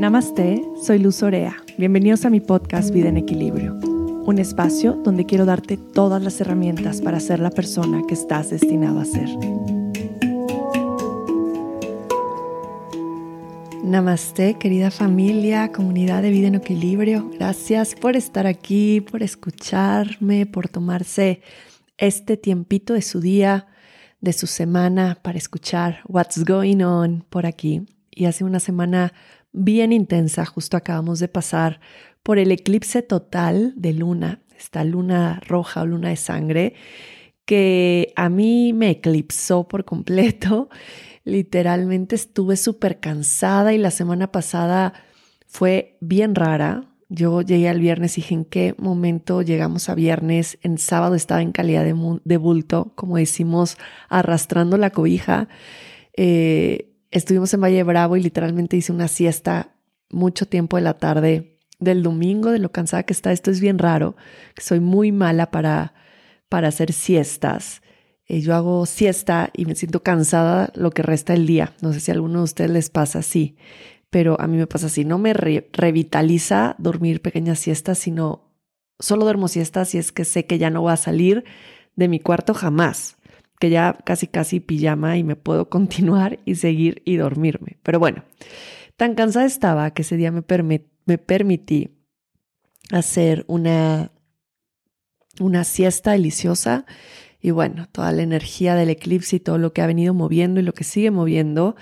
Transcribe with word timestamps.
Namaste, 0.00 0.64
soy 0.82 0.98
Luz 0.98 1.22
Orea. 1.22 1.58
Bienvenidos 1.76 2.24
a 2.24 2.30
mi 2.30 2.40
podcast 2.40 2.90
Vida 2.90 3.10
en 3.10 3.18
Equilibrio, 3.18 3.74
un 3.74 4.38
espacio 4.38 4.94
donde 4.94 5.26
quiero 5.26 5.44
darte 5.44 5.76
todas 5.76 6.22
las 6.22 6.40
herramientas 6.40 7.02
para 7.02 7.20
ser 7.20 7.38
la 7.38 7.50
persona 7.50 8.00
que 8.08 8.14
estás 8.14 8.48
destinado 8.48 8.98
a 8.98 9.04
ser. 9.04 9.28
Namaste, 13.84 14.54
querida 14.54 14.90
familia, 14.90 15.70
comunidad 15.70 16.22
de 16.22 16.30
Vida 16.30 16.48
en 16.48 16.54
Equilibrio. 16.54 17.30
Gracias 17.34 17.94
por 17.94 18.16
estar 18.16 18.46
aquí, 18.46 19.02
por 19.02 19.22
escucharme, 19.22 20.46
por 20.46 20.70
tomarse 20.70 21.42
este 21.98 22.38
tiempito 22.38 22.94
de 22.94 23.02
su 23.02 23.20
día, 23.20 23.66
de 24.22 24.32
su 24.32 24.46
semana 24.46 25.18
para 25.20 25.36
escuchar 25.36 26.00
what's 26.08 26.42
going 26.42 26.80
on 26.80 27.22
por 27.28 27.44
aquí. 27.44 27.82
Y 28.10 28.24
hace 28.24 28.44
una 28.44 28.60
semana 28.60 29.12
bien 29.52 29.92
intensa, 29.92 30.44
justo 30.44 30.76
acabamos 30.76 31.18
de 31.20 31.28
pasar 31.28 31.80
por 32.22 32.38
el 32.38 32.52
eclipse 32.52 33.02
total 33.02 33.72
de 33.76 33.92
luna, 33.92 34.42
esta 34.56 34.84
luna 34.84 35.40
roja 35.46 35.82
o 35.82 35.86
luna 35.86 36.10
de 36.10 36.16
sangre, 36.16 36.74
que 37.44 38.12
a 38.16 38.28
mí 38.28 38.72
me 38.72 38.90
eclipsó 38.90 39.66
por 39.66 39.84
completo. 39.84 40.68
Literalmente 41.24 42.14
estuve 42.14 42.56
súper 42.56 43.00
cansada 43.00 43.72
y 43.72 43.78
la 43.78 43.90
semana 43.90 44.30
pasada 44.30 44.94
fue 45.46 45.98
bien 46.00 46.34
rara. 46.34 46.84
Yo 47.08 47.42
llegué 47.42 47.68
al 47.68 47.80
viernes 47.80 48.16
y 48.16 48.20
dije, 48.20 48.34
¿en 48.34 48.44
qué 48.44 48.74
momento 48.78 49.42
llegamos 49.42 49.88
a 49.88 49.96
viernes? 49.96 50.58
En 50.62 50.78
sábado 50.78 51.16
estaba 51.16 51.42
en 51.42 51.50
calidad 51.50 51.84
de, 51.84 52.36
bulto, 52.36 52.92
como 52.94 53.16
decimos, 53.16 53.76
arrastrando 54.08 54.76
la 54.76 54.90
cobija. 54.90 55.48
Eh, 56.16 56.89
estuvimos 57.10 57.52
en 57.54 57.60
Valle 57.60 57.82
Bravo 57.82 58.16
y 58.16 58.22
literalmente 58.22 58.76
hice 58.76 58.92
una 58.92 59.08
siesta 59.08 59.74
mucho 60.10 60.46
tiempo 60.46 60.76
de 60.76 60.82
la 60.82 60.94
tarde 60.94 61.58
del 61.78 62.02
domingo, 62.02 62.50
de 62.50 62.58
lo 62.58 62.72
cansada 62.72 63.04
que 63.04 63.12
está. 63.12 63.32
Esto 63.32 63.50
es 63.50 63.60
bien 63.60 63.78
raro, 63.78 64.16
soy 64.58 64.80
muy 64.80 65.12
mala 65.12 65.50
para, 65.50 65.94
para 66.48 66.68
hacer 66.68 66.92
siestas. 66.92 67.82
Eh, 68.26 68.40
yo 68.40 68.54
hago 68.54 68.86
siesta 68.86 69.50
y 69.54 69.64
me 69.64 69.74
siento 69.74 70.02
cansada 70.02 70.70
lo 70.74 70.90
que 70.90 71.02
resta 71.02 71.32
del 71.32 71.46
día. 71.46 71.72
No 71.80 71.92
sé 71.92 72.00
si 72.00 72.10
a 72.10 72.14
alguno 72.14 72.38
de 72.38 72.44
ustedes 72.44 72.70
les 72.70 72.90
pasa 72.90 73.20
así, 73.20 73.56
pero 74.10 74.40
a 74.40 74.46
mí 74.46 74.56
me 74.56 74.66
pasa 74.66 74.86
así. 74.86 75.04
No 75.04 75.18
me 75.18 75.32
revitaliza 75.32 76.76
dormir 76.78 77.22
pequeñas 77.22 77.58
siestas, 77.58 77.98
sino 77.98 78.50
solo 78.98 79.24
duermo 79.24 79.48
siestas 79.48 79.94
y 79.94 79.98
es 79.98 80.12
que 80.12 80.24
sé 80.24 80.46
que 80.46 80.58
ya 80.58 80.70
no 80.70 80.82
voy 80.82 80.92
a 80.92 80.96
salir 80.96 81.44
de 81.96 82.08
mi 82.08 82.20
cuarto 82.20 82.54
jamás 82.54 83.16
que 83.60 83.70
ya 83.70 83.96
casi 84.04 84.26
casi 84.26 84.58
pijama 84.58 85.16
y 85.16 85.22
me 85.22 85.36
puedo 85.36 85.68
continuar 85.70 86.40
y 86.44 86.56
seguir 86.56 87.02
y 87.04 87.14
dormirme. 87.16 87.78
Pero 87.84 88.00
bueno, 88.00 88.24
tan 88.96 89.14
cansada 89.14 89.46
estaba 89.46 89.92
que 89.92 90.02
ese 90.02 90.16
día 90.16 90.32
me, 90.32 90.42
me 91.06 91.18
permití 91.18 91.96
hacer 92.90 93.44
una, 93.46 94.10
una 95.38 95.62
siesta 95.62 96.12
deliciosa 96.12 96.86
y 97.40 97.52
bueno, 97.52 97.88
toda 97.90 98.12
la 98.12 98.22
energía 98.22 98.74
del 98.74 98.90
eclipse 98.90 99.36
y 99.36 99.40
todo 99.40 99.58
lo 99.58 99.72
que 99.72 99.82
ha 99.82 99.86
venido 99.86 100.12
moviendo 100.12 100.60
y 100.60 100.62
lo 100.62 100.74
que 100.74 100.84
sigue 100.84 101.10
moviendo 101.10 101.76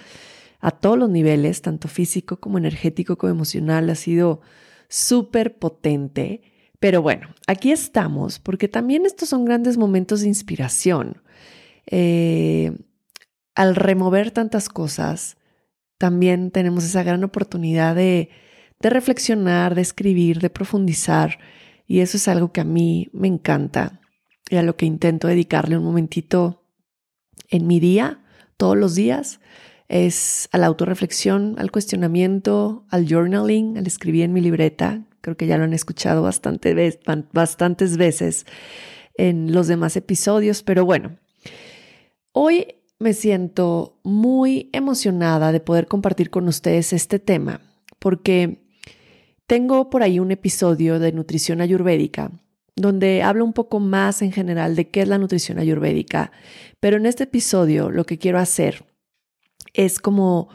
a 0.60 0.72
todos 0.72 0.98
los 0.98 1.08
niveles, 1.08 1.62
tanto 1.62 1.88
físico 1.88 2.38
como 2.38 2.58
energético 2.58 3.16
como 3.16 3.30
emocional, 3.30 3.88
ha 3.90 3.94
sido 3.94 4.40
súper 4.88 5.58
potente. 5.58 6.42
Pero 6.80 7.02
bueno, 7.02 7.28
aquí 7.46 7.72
estamos 7.72 8.38
porque 8.38 8.68
también 8.68 9.06
estos 9.06 9.28
son 9.28 9.44
grandes 9.44 9.76
momentos 9.76 10.20
de 10.20 10.28
inspiración. 10.28 11.22
Eh, 11.90 12.72
al 13.54 13.74
remover 13.74 14.30
tantas 14.30 14.68
cosas, 14.68 15.36
también 15.98 16.52
tenemos 16.52 16.84
esa 16.84 17.02
gran 17.02 17.24
oportunidad 17.24 17.96
de, 17.96 18.30
reflexionar, 18.80 19.74
de 19.74 19.82
escribir, 19.82 20.38
de 20.38 20.50
profundizar. 20.50 21.38
Y 21.86 22.00
eso 22.00 22.16
es 22.16 22.28
algo 22.28 22.52
que 22.52 22.60
a 22.60 22.64
mí 22.64 23.08
me 23.12 23.26
encanta 23.26 24.00
y 24.48 24.56
a 24.56 24.62
lo 24.62 24.76
que 24.76 24.86
intento 24.86 25.26
dedicarle 25.26 25.76
un 25.76 25.84
momentito 25.84 26.62
en 27.50 27.66
mi 27.66 27.80
día, 27.80 28.22
todos 28.56 28.76
los 28.76 28.94
días, 28.94 29.40
es 29.88 30.48
a 30.52 30.58
la 30.58 30.66
autorreflexión, 30.66 31.56
al 31.58 31.70
cuestionamiento, 31.70 32.86
al 32.90 33.08
journaling, 33.08 33.78
al 33.78 33.86
escribir 33.86 34.24
en 34.24 34.32
mi 34.32 34.40
libreta. 34.40 35.06
Creo 35.22 35.36
que 35.36 35.46
ya 35.46 35.58
lo 35.58 35.64
han 35.64 35.72
escuchado 35.72 36.22
bastante, 36.22 37.00
bastantes 37.32 37.96
veces 37.96 38.46
en 39.14 39.52
los 39.52 39.66
demás 39.66 39.96
episodios, 39.96 40.62
pero 40.62 40.84
bueno, 40.84 41.18
Hoy 42.40 42.76
me 43.00 43.14
siento 43.14 43.98
muy 44.04 44.70
emocionada 44.72 45.50
de 45.50 45.58
poder 45.58 45.88
compartir 45.88 46.30
con 46.30 46.46
ustedes 46.46 46.92
este 46.92 47.18
tema 47.18 47.60
porque 47.98 48.62
tengo 49.48 49.90
por 49.90 50.04
ahí 50.04 50.20
un 50.20 50.30
episodio 50.30 51.00
de 51.00 51.10
nutrición 51.10 51.60
ayurvédica 51.60 52.30
donde 52.76 53.24
hablo 53.24 53.44
un 53.44 53.54
poco 53.54 53.80
más 53.80 54.22
en 54.22 54.30
general 54.30 54.76
de 54.76 54.88
qué 54.88 55.02
es 55.02 55.08
la 55.08 55.18
nutrición 55.18 55.58
ayurvédica, 55.58 56.30
pero 56.78 56.96
en 56.96 57.06
este 57.06 57.24
episodio 57.24 57.90
lo 57.90 58.06
que 58.06 58.18
quiero 58.18 58.38
hacer 58.38 58.84
es 59.72 59.98
como 59.98 60.48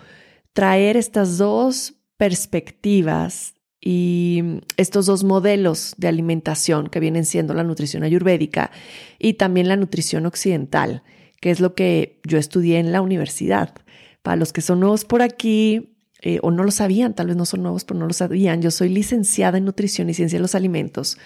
traer 0.54 0.96
estas 0.96 1.38
dos 1.38 1.96
perspectivas 2.16 3.56
y 3.82 4.42
estos 4.78 5.06
dos 5.06 5.26
modelos 5.26 5.96
de 5.98 6.08
alimentación 6.08 6.88
que 6.88 7.02
vienen 7.02 7.26
siendo 7.26 7.54
la 7.54 7.66
nutrición 7.66 8.04
ayurvédica 8.04 8.72
y 9.20 9.34
también 9.34 9.68
la 9.68 9.76
nutrición 9.76 10.26
occidental 10.26 11.04
que 11.44 11.52
es 11.52 11.60
lo 11.60 11.76
que 11.76 12.22
yo 12.26 12.38
estudié 12.38 12.80
en 12.80 12.94
la 12.94 13.02
universidad. 13.02 13.76
Para 14.22 14.38
los 14.38 14.54
que 14.54 14.62
son 14.62 14.80
nuevos 14.80 15.04
por 15.04 15.22
aquí 15.22 15.98
eh, 16.22 16.40
o 16.42 16.52
no 16.52 16.64
lo 16.64 16.72
sabían, 16.72 17.16
tal 17.16 17.28
vez 17.28 17.36
no 17.36 17.46
son 17.46 17.64
nuevos, 17.64 17.84
pero 17.84 18.00
no 18.00 18.08
lo 18.08 18.14
sabían, 18.14 18.62
yo 18.62 18.72
soy 18.72 18.88
licenciada 18.88 19.58
en 19.58 19.66
nutrición 19.66 20.10
y 20.10 20.14
ciencia 20.14 20.40
de 20.40 20.42
los 20.42 20.56
alimentos 20.56 21.18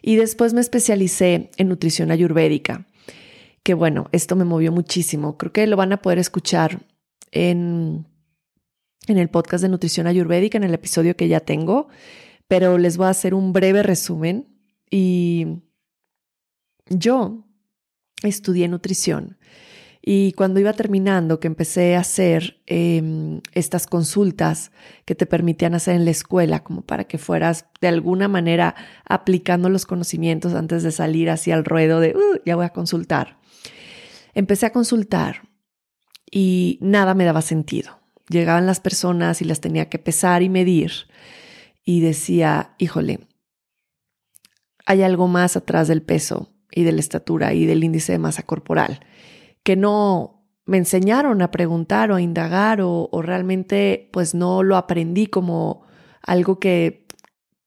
y 0.00 0.16
después 0.16 0.54
me 0.54 0.62
especialicé 0.62 1.50
en 1.58 1.68
nutrición 1.68 2.10
ayurvédica, 2.10 2.86
que 3.62 3.74
bueno, 3.74 4.08
esto 4.12 4.36
me 4.36 4.46
movió 4.46 4.72
muchísimo. 4.72 5.36
Creo 5.36 5.52
que 5.52 5.66
lo 5.66 5.76
van 5.76 5.92
a 5.92 6.00
poder 6.00 6.18
escuchar 6.18 6.86
en, 7.30 8.06
en 9.06 9.18
el 9.18 9.28
podcast 9.28 9.60
de 9.60 9.68
nutrición 9.68 10.06
ayurvédica, 10.06 10.56
en 10.56 10.64
el 10.64 10.72
episodio 10.72 11.14
que 11.14 11.28
ya 11.28 11.40
tengo, 11.40 11.88
pero 12.46 12.78
les 12.78 12.96
voy 12.96 13.08
a 13.08 13.10
hacer 13.10 13.34
un 13.34 13.52
breve 13.52 13.82
resumen 13.82 14.48
y 14.90 15.60
yo 16.88 17.44
estudié 18.22 18.66
nutrición. 18.66 19.37
Y 20.10 20.32
cuando 20.32 20.58
iba 20.58 20.72
terminando, 20.72 21.38
que 21.38 21.48
empecé 21.48 21.94
a 21.94 22.00
hacer 22.00 22.62
em, 22.64 23.42
estas 23.52 23.86
consultas 23.86 24.72
que 25.04 25.14
te 25.14 25.26
permitían 25.26 25.74
hacer 25.74 25.96
en 25.96 26.06
la 26.06 26.10
escuela, 26.10 26.64
como 26.64 26.80
para 26.80 27.04
que 27.04 27.18
fueras 27.18 27.66
de 27.82 27.88
alguna 27.88 28.26
manera 28.26 28.74
aplicando 29.04 29.68
los 29.68 29.84
conocimientos 29.84 30.54
antes 30.54 30.82
de 30.82 30.92
salir 30.92 31.28
hacia 31.28 31.54
el 31.56 31.66
ruedo 31.66 32.00
de, 32.00 32.16
uh, 32.16 32.40
ya 32.46 32.56
voy 32.56 32.64
a 32.64 32.70
consultar. 32.70 33.38
Empecé 34.32 34.64
a 34.64 34.72
consultar 34.72 35.42
y 36.30 36.78
nada 36.80 37.12
me 37.12 37.26
daba 37.26 37.42
sentido. 37.42 38.00
Llegaban 38.30 38.64
las 38.64 38.80
personas 38.80 39.42
y 39.42 39.44
las 39.44 39.60
tenía 39.60 39.90
que 39.90 39.98
pesar 39.98 40.42
y 40.42 40.48
medir 40.48 40.90
y 41.84 42.00
decía, 42.00 42.74
híjole, 42.78 43.28
hay 44.86 45.02
algo 45.02 45.28
más 45.28 45.58
atrás 45.58 45.86
del 45.86 46.00
peso 46.00 46.50
y 46.70 46.84
de 46.84 46.92
la 46.92 47.00
estatura 47.00 47.52
y 47.52 47.66
del 47.66 47.84
índice 47.84 48.12
de 48.12 48.18
masa 48.18 48.42
corporal, 48.42 49.00
que 49.68 49.76
no 49.76 50.46
me 50.64 50.78
enseñaron 50.78 51.42
a 51.42 51.50
preguntar 51.50 52.10
o 52.10 52.14
a 52.14 52.22
indagar 52.22 52.80
o, 52.80 53.10
realmente 53.20 54.08
pues 54.14 54.34
no 54.34 54.62
lo 54.62 54.78
aprendí 54.78 55.26
como 55.26 55.82
algo 56.22 56.58
que, 56.58 57.06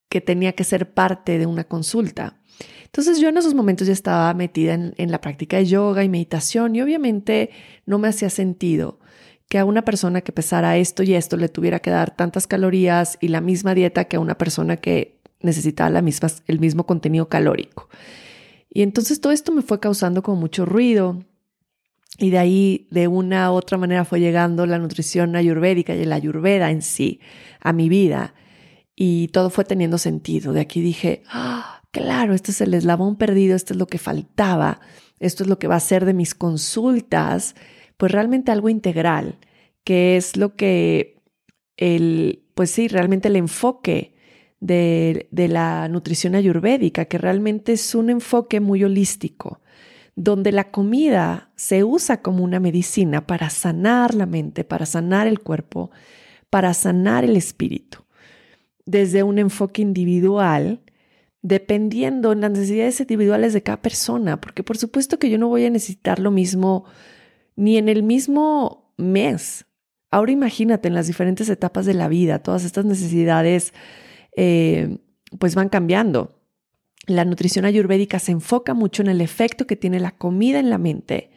que 0.09 0.19
tenía 0.19 0.53
que 0.53 0.63
ser 0.63 0.95
parte 0.95 1.38
de 1.38 1.45
una 1.45 1.63
consulta. 1.63 2.39
Entonces 2.85 3.19
yo 3.19 3.29
en 3.29 3.38
esos 3.38 3.53
momentos 3.53 3.85
ya 3.85 3.94
estaba 3.94 4.33
metida 4.33 4.74
en, 4.74 4.95
en, 4.98 5.12
la 5.12 5.21
práctica 5.21 5.57
de 5.57 5.68
yoga 5.68 6.03
y 6.03 6.09
meditación 6.09 6.75
y 6.75 6.81
obviamente 6.81 7.51
no 7.86 8.00
me 8.00 8.07
hacía 8.07 8.31
sentido 8.31 8.98
que 9.48 9.59
a 9.59 9.65
una 9.65 9.83
persona 9.83 10.21
que 10.21 10.31
pesara 10.31 10.77
esto 10.77 11.03
y 11.03 11.13
esto 11.13 11.38
le 11.38 11.50
tuviera 11.50 11.81
que 11.81 11.92
dar 11.92 12.15
tantas 12.15 12.48
calorías 12.48 13.19
y 13.21 13.27
la 13.27 13.42
misma 13.42 13.75
dieta 13.75 14.06
que 14.06 14.15
a 14.15 14.21
una 14.21 14.39
persona 14.39 14.77
que 14.77 15.21
necesitaba 15.39 16.01
el 16.48 16.59
mismo 16.59 16.88
contenido 16.88 17.30
calórico. 17.30 17.89
Y 18.71 18.81
entonces 18.81 19.21
todo 19.21 19.33
esto 19.33 19.51
me 19.51 19.62
fue 19.62 19.80
causando 19.80 20.24
como 20.24 20.42
mucho 20.42 20.65
ruido. 20.65 21.19
Y 22.18 22.30
de 22.30 22.38
ahí, 22.38 22.88
de 22.92 23.08
una 23.08 23.52
u 23.52 23.56
otra 23.56 23.78
manera, 23.78 24.06
fue 24.06 24.19
llegando 24.19 24.66
la 24.66 24.78
nutrición 24.78 25.36
ayurvédica 25.36 25.96
y 25.96 26.06
la 26.06 26.16
ayurveda 26.16 26.69
en 26.69 26.81
sí 26.81 27.19
a 27.60 27.74
mi 27.74 27.90
vida. 27.90 28.36
Y 28.96 29.30
todo 29.30 29.50
fue 29.50 29.66
teniendo 29.66 29.98
sentido. 29.98 30.54
De 30.54 30.62
aquí 30.62 30.81
dije, 30.81 31.24
ah, 31.30 31.81
claro, 31.92 32.34
este 32.34 32.52
es 32.52 32.62
el 32.62 32.74
eslabón 32.74 33.16
perdido, 33.16 33.56
esto 33.56 33.74
es 33.74 33.80
lo 33.80 33.88
que 33.88 33.98
faltaba, 33.98 34.81
esto 35.19 35.44
es 35.44 35.50
lo 35.50 35.58
que 35.60 35.68
va 35.68 35.75
a 35.75 35.80
ser 35.80 36.06
de 36.06 36.13
mis 36.13 36.36
consultas, 36.36 37.56
pues 37.98 38.12
realmente 38.12 38.52
algo 38.52 38.69
integral, 38.69 39.38
que 39.84 40.18
es 40.18 40.36
lo 40.38 40.56
que 40.56 41.22
el, 41.78 42.44
pues 42.54 42.72
sí, 42.72 42.88
realmente 42.88 43.28
el 43.28 43.36
enfoque 43.36 44.13
de, 44.60 45.28
la 45.31 45.88
nutrición 45.90 46.36
ayurvédica, 46.36 47.06
que 47.06 47.18
realmente 47.18 47.74
es 47.74 47.96
un 47.96 48.10
enfoque 48.10 48.60
muy 48.60 48.84
holístico, 48.84 49.61
donde 50.16 50.52
la 50.52 50.72
comida 50.72 51.52
se 51.56 51.84
usa 51.84 52.22
como 52.22 52.44
una 52.44 52.60
medicina 52.60 53.25
para 53.25 53.50
sanar 53.50 54.13
la 54.13 54.25
mente, 54.25 54.63
para 54.63 54.86
sanar 54.86 55.28
el 55.28 55.40
cuerpo, 55.40 55.92
para 56.50 56.74
sanar 56.74 57.24
el 57.24 57.38
espíritu. 57.38 58.00
desde 58.86 59.24
un 59.24 59.38
enfoque 59.38 59.81
individual, 59.81 60.81
dependiendo 61.42 62.31
en 62.31 62.42
las 62.42 62.52
necesidades 62.52 63.00
individuales 63.00 63.54
de 63.54 63.63
cada 63.63 63.81
persona, 63.81 64.42
porque 64.42 64.63
por 64.63 64.78
supuesto 64.78 65.18
que 65.19 65.30
yo 65.30 65.38
no 65.38 65.48
voy 65.48 65.66
a 65.66 65.69
necesitar 65.69 66.19
lo 66.19 66.31
mismo 66.31 66.86
ni 67.56 67.78
en 67.78 67.90
el 67.90 68.04
mismo 68.04 68.94
mes. 68.98 69.66
Ahora 70.10 70.31
imagínate 70.31 70.88
en 70.88 70.96
las 70.96 71.08
diferentes 71.08 71.48
etapas 71.50 71.86
de 71.86 71.94
la 71.94 72.10
vida, 72.10 72.40
todas 72.40 72.66
estas 72.66 72.86
necesidades 72.86 73.74
eh, 74.36 74.98
pues 75.40 75.56
van 75.56 75.69
cambiando. 75.69 76.40
La 77.16 77.25
nutrición 77.25 77.66
ayurvédica 77.66 78.19
se 78.19 78.31
enfoca 78.31 78.74
mucho 78.74 79.02
en 79.02 79.10
el 79.10 79.22
efecto 79.22 79.68
que 79.68 79.75
tiene 79.75 80.00
la 80.00 80.12
comida 80.12 80.60
en 80.60 80.69
la 80.69 80.78
mente, 80.78 81.31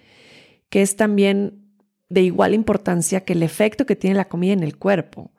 que 0.68 0.82
es 0.82 0.96
también 0.96 1.64
de 2.08 2.22
igual 2.22 2.54
importancia 2.54 3.22
que 3.22 3.32
el 3.32 3.42
efecto 3.42 3.86
que 3.86 3.96
tiene 3.96 4.16
la 4.16 4.28
comida 4.28 4.52
en 4.52 4.62
el 4.62 4.76
cuerpo. 4.76 5.32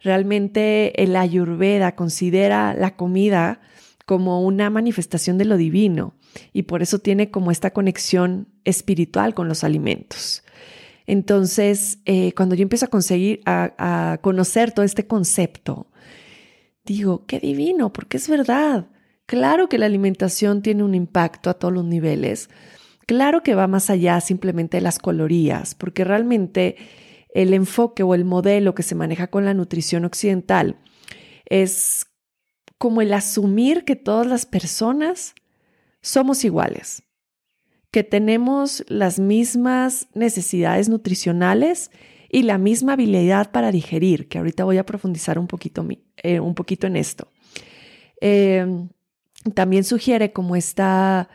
Realmente 0.00 1.02
el 1.02 1.16
ayurveda 1.16 1.96
considera 1.96 2.74
la 2.74 2.96
comida 2.96 3.60
como 4.04 4.44
una 4.44 4.70
manifestación 4.70 5.36
de 5.36 5.46
lo 5.46 5.56
divino 5.56 6.14
y 6.52 6.62
por 6.62 6.82
eso 6.82 7.00
tiene 7.00 7.30
como 7.30 7.50
esta 7.50 7.72
conexión 7.72 8.48
espiritual 8.64 9.34
con 9.34 9.48
los 9.48 9.64
alimentos. 9.64 10.44
Entonces, 11.08 11.98
eh, 12.04 12.32
cuando 12.34 12.54
yo 12.54 12.62
empiezo 12.62 12.86
a 12.86 12.88
conseguir, 12.88 13.40
a 13.46 14.18
conocer 14.22 14.72
todo 14.72 14.84
este 14.84 15.06
concepto, 15.06 15.88
digo, 16.84 17.26
qué 17.26 17.40
divino, 17.40 17.92
porque 17.92 18.16
es 18.16 18.28
verdad. 18.28 18.86
Claro 19.26 19.68
que 19.68 19.78
la 19.78 19.86
alimentación 19.86 20.62
tiene 20.62 20.84
un 20.84 20.94
impacto 20.94 21.50
a 21.50 21.54
todos 21.54 21.74
los 21.74 21.84
niveles. 21.84 22.48
Claro 23.06 23.42
que 23.42 23.54
va 23.54 23.66
más 23.66 23.90
allá 23.90 24.20
simplemente 24.20 24.76
de 24.76 24.82
las 24.82 24.98
calorías, 24.98 25.74
porque 25.74 26.04
realmente 26.04 26.76
el 27.34 27.52
enfoque 27.52 28.02
o 28.02 28.14
el 28.14 28.24
modelo 28.24 28.74
que 28.74 28.82
se 28.82 28.94
maneja 28.94 29.26
con 29.26 29.44
la 29.44 29.54
nutrición 29.54 30.04
occidental 30.04 30.78
es 31.44 32.06
como 32.78 33.00
el 33.00 33.12
asumir 33.12 33.84
que 33.84 33.96
todas 33.96 34.26
las 34.26 34.46
personas 34.46 35.34
somos 36.02 36.44
iguales, 36.44 37.02
que 37.90 38.04
tenemos 38.04 38.84
las 38.88 39.18
mismas 39.18 40.08
necesidades 40.14 40.88
nutricionales 40.88 41.90
y 42.30 42.42
la 42.42 42.58
misma 42.58 42.94
habilidad 42.94 43.50
para 43.50 43.72
digerir, 43.72 44.28
que 44.28 44.38
ahorita 44.38 44.64
voy 44.64 44.78
a 44.78 44.86
profundizar 44.86 45.38
un 45.38 45.46
poquito, 45.46 45.86
eh, 46.16 46.40
un 46.40 46.54
poquito 46.54 46.86
en 46.86 46.96
esto. 46.96 47.28
Em, 48.20 48.88
también 49.54 49.84
sugiere 49.84 50.32
como 50.32 50.56
está 50.56 51.28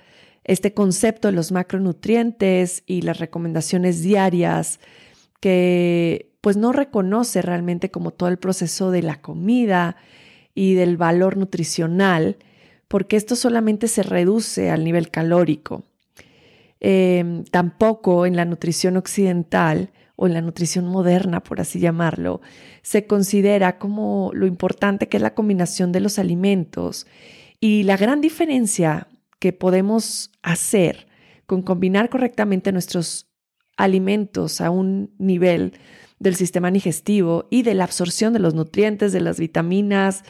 este 0.44 0.74
concepto 0.74 1.28
de 1.28 1.34
los 1.34 1.52
macronutrientes 1.52 2.84
y 2.86 3.02
las 3.04 3.20
recomendaciones 3.20 4.02
diarias 4.02 4.80
que 5.40 6.32
pues 6.42 6.58
no 6.58 6.72
reconoce 6.72 7.42
realmente 7.42 7.92
como 7.92 8.12
todo 8.12 8.30
el 8.30 8.38
proceso 8.38 8.92
de 8.92 9.04
la 9.04 9.22
comida 9.22 9.96
y 10.56 10.74
del 10.74 10.98
valor 10.98 11.38
nutricional, 11.38 12.38
porque 12.88 13.16
esto 13.16 13.36
solamente 13.36 13.88
se 13.88 14.04
reduce 14.04 14.70
al 14.70 14.84
nivel 14.84 15.12
calórico. 15.12 15.84
Em, 16.80 17.44
tampoco 17.46 18.26
en 18.26 18.36
la 18.36 18.46
nutrición 18.46 18.98
occidental 18.98 19.92
o 20.16 20.26
en 20.26 20.34
la 20.34 20.42
nutrición 20.42 20.88
moderna, 20.88 21.42
por 21.42 21.62
así 21.62 21.80
llamarlo, 21.80 22.42
se 22.82 23.06
considera 23.06 23.78
como 23.78 24.32
lo 24.34 24.48
importante 24.48 25.08
que 25.08 25.18
es 25.18 25.24
la 25.24 25.36
combinación 25.36 25.92
de 25.92 26.00
los 26.00 26.18
alimentos 26.18 27.06
y 27.62 27.84
la 27.84 27.96
gran 27.96 28.20
diferencia 28.20 29.08
que 29.40 29.54
podemos 29.54 30.32
hacer 30.42 31.08
con 31.46 31.62
combinar 31.62 32.10
correctamente 32.10 32.72
nuestros 32.72 33.30
alimentos 33.78 34.62
a 34.62 34.72
un 34.72 35.14
nivel 35.20 35.74
del 36.20 36.36
sistema 36.36 36.72
digestivo 36.72 37.48
y 37.50 37.62
de 37.64 37.76
la 37.76 37.84
absorción 37.84 38.34
de 38.34 38.40
los 38.40 38.56
nutrientes, 38.56 39.14
de 39.14 39.22
las 39.22 39.40
vitaminas, 39.40 40.24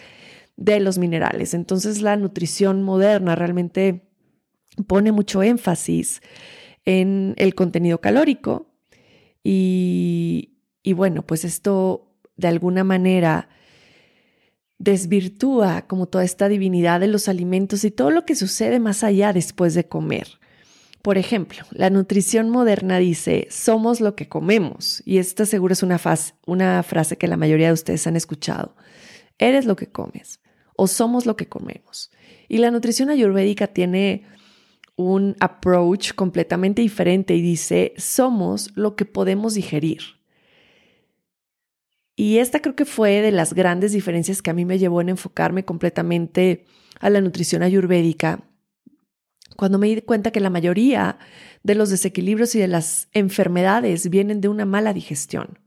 de 0.58 0.80
los 0.82 0.98
minerales. 0.98 1.54
Entonces 1.54 2.02
la 2.02 2.18
nutrición 2.18 2.84
moderna 2.84 3.36
realmente 3.36 4.10
pone 4.88 5.12
mucho 5.12 5.42
énfasis 5.42 6.22
en 6.86 7.34
el 7.38 7.56
contenido 7.56 8.02
calórico 8.02 8.74
y, 9.44 10.58
y 10.84 10.94
bueno, 10.94 11.26
pues 11.26 11.46
esto 11.46 12.14
de 12.36 12.50
alguna 12.50 12.84
manera 12.84 13.50
desvirtúa 14.82 15.84
como 15.84 16.08
toda 16.08 16.24
esta 16.24 16.50
divinidad 16.50 17.00
de 17.00 17.08
los 17.08 17.28
alimentos 17.28 17.84
y 17.84 17.92
todo 17.92 18.10
lo 18.10 18.26
que 18.26 18.36
sucede 18.36 18.80
más 18.80 19.04
allá 19.04 19.32
después 19.32 19.76
de 19.76 19.88
comer. 19.88 20.40
Por 21.04 21.20
ejemplo, 21.20 21.64
la 21.72 21.92
nutrición 21.92 22.50
moderna 22.50 22.98
dice, 22.98 23.48
somos 23.52 24.02
lo 24.02 24.16
que 24.16 24.28
comemos. 24.28 25.04
Y 25.06 25.20
esta 25.20 25.46
seguro 25.46 25.74
es 25.74 25.84
una, 25.84 26.00
una 26.48 26.82
frase 26.82 27.18
que 27.18 27.28
la 27.28 27.38
mayoría 27.38 27.68
de 27.68 27.74
ustedes 27.74 28.08
han 28.08 28.16
escuchado. 28.16 28.76
Eres 29.38 29.66
lo 29.66 29.76
que 29.76 29.88
comes 29.88 30.40
o 30.76 30.88
somos 30.88 31.28
lo 31.28 31.36
que 31.36 31.48
comemos. 31.48 32.10
Y 32.48 32.58
la 32.58 32.72
nutrición 32.72 33.12
ayurvédica 33.12 33.68
tiene 33.68 34.26
un 34.96 35.36
approach 35.40 36.14
completamente 36.14 36.82
diferente 36.82 37.36
y 37.36 37.42
dice, 37.42 37.94
somos 37.98 38.72
lo 38.76 38.96
que 38.96 39.06
podemos 39.06 39.54
digerir. 39.54 40.21
Y 42.16 42.38
esta 42.38 42.62
creo 42.62 42.76
que 42.76 42.86
fue 42.86 43.22
de 43.22 43.32
las 43.32 43.54
grandes 43.54 43.94
diferencias 43.94 44.42
que 44.42 44.52
a 44.52 44.54
mí 44.54 44.66
me 44.66 44.80
llevó 44.80 45.02
en 45.02 45.10
enfocarme 45.10 45.66
completamente 45.66 46.66
a 47.00 47.10
la 47.10 47.22
nutrición 47.22 47.64
ayurvédica, 47.64 48.44
cuando 49.58 49.78
me 49.78 49.88
di 49.88 50.02
cuenta 50.02 50.32
que 50.32 50.40
la 50.40 50.50
mayoría 50.50 51.18
de 51.64 51.76
los 51.76 51.90
desequilibrios 51.90 52.56
y 52.56 52.60
de 52.60 52.68
las 52.68 53.10
enfermedades 53.14 54.10
vienen 54.10 54.42
de 54.42 54.48
una 54.48 54.66
mala 54.66 54.94
digestión. 54.94 55.60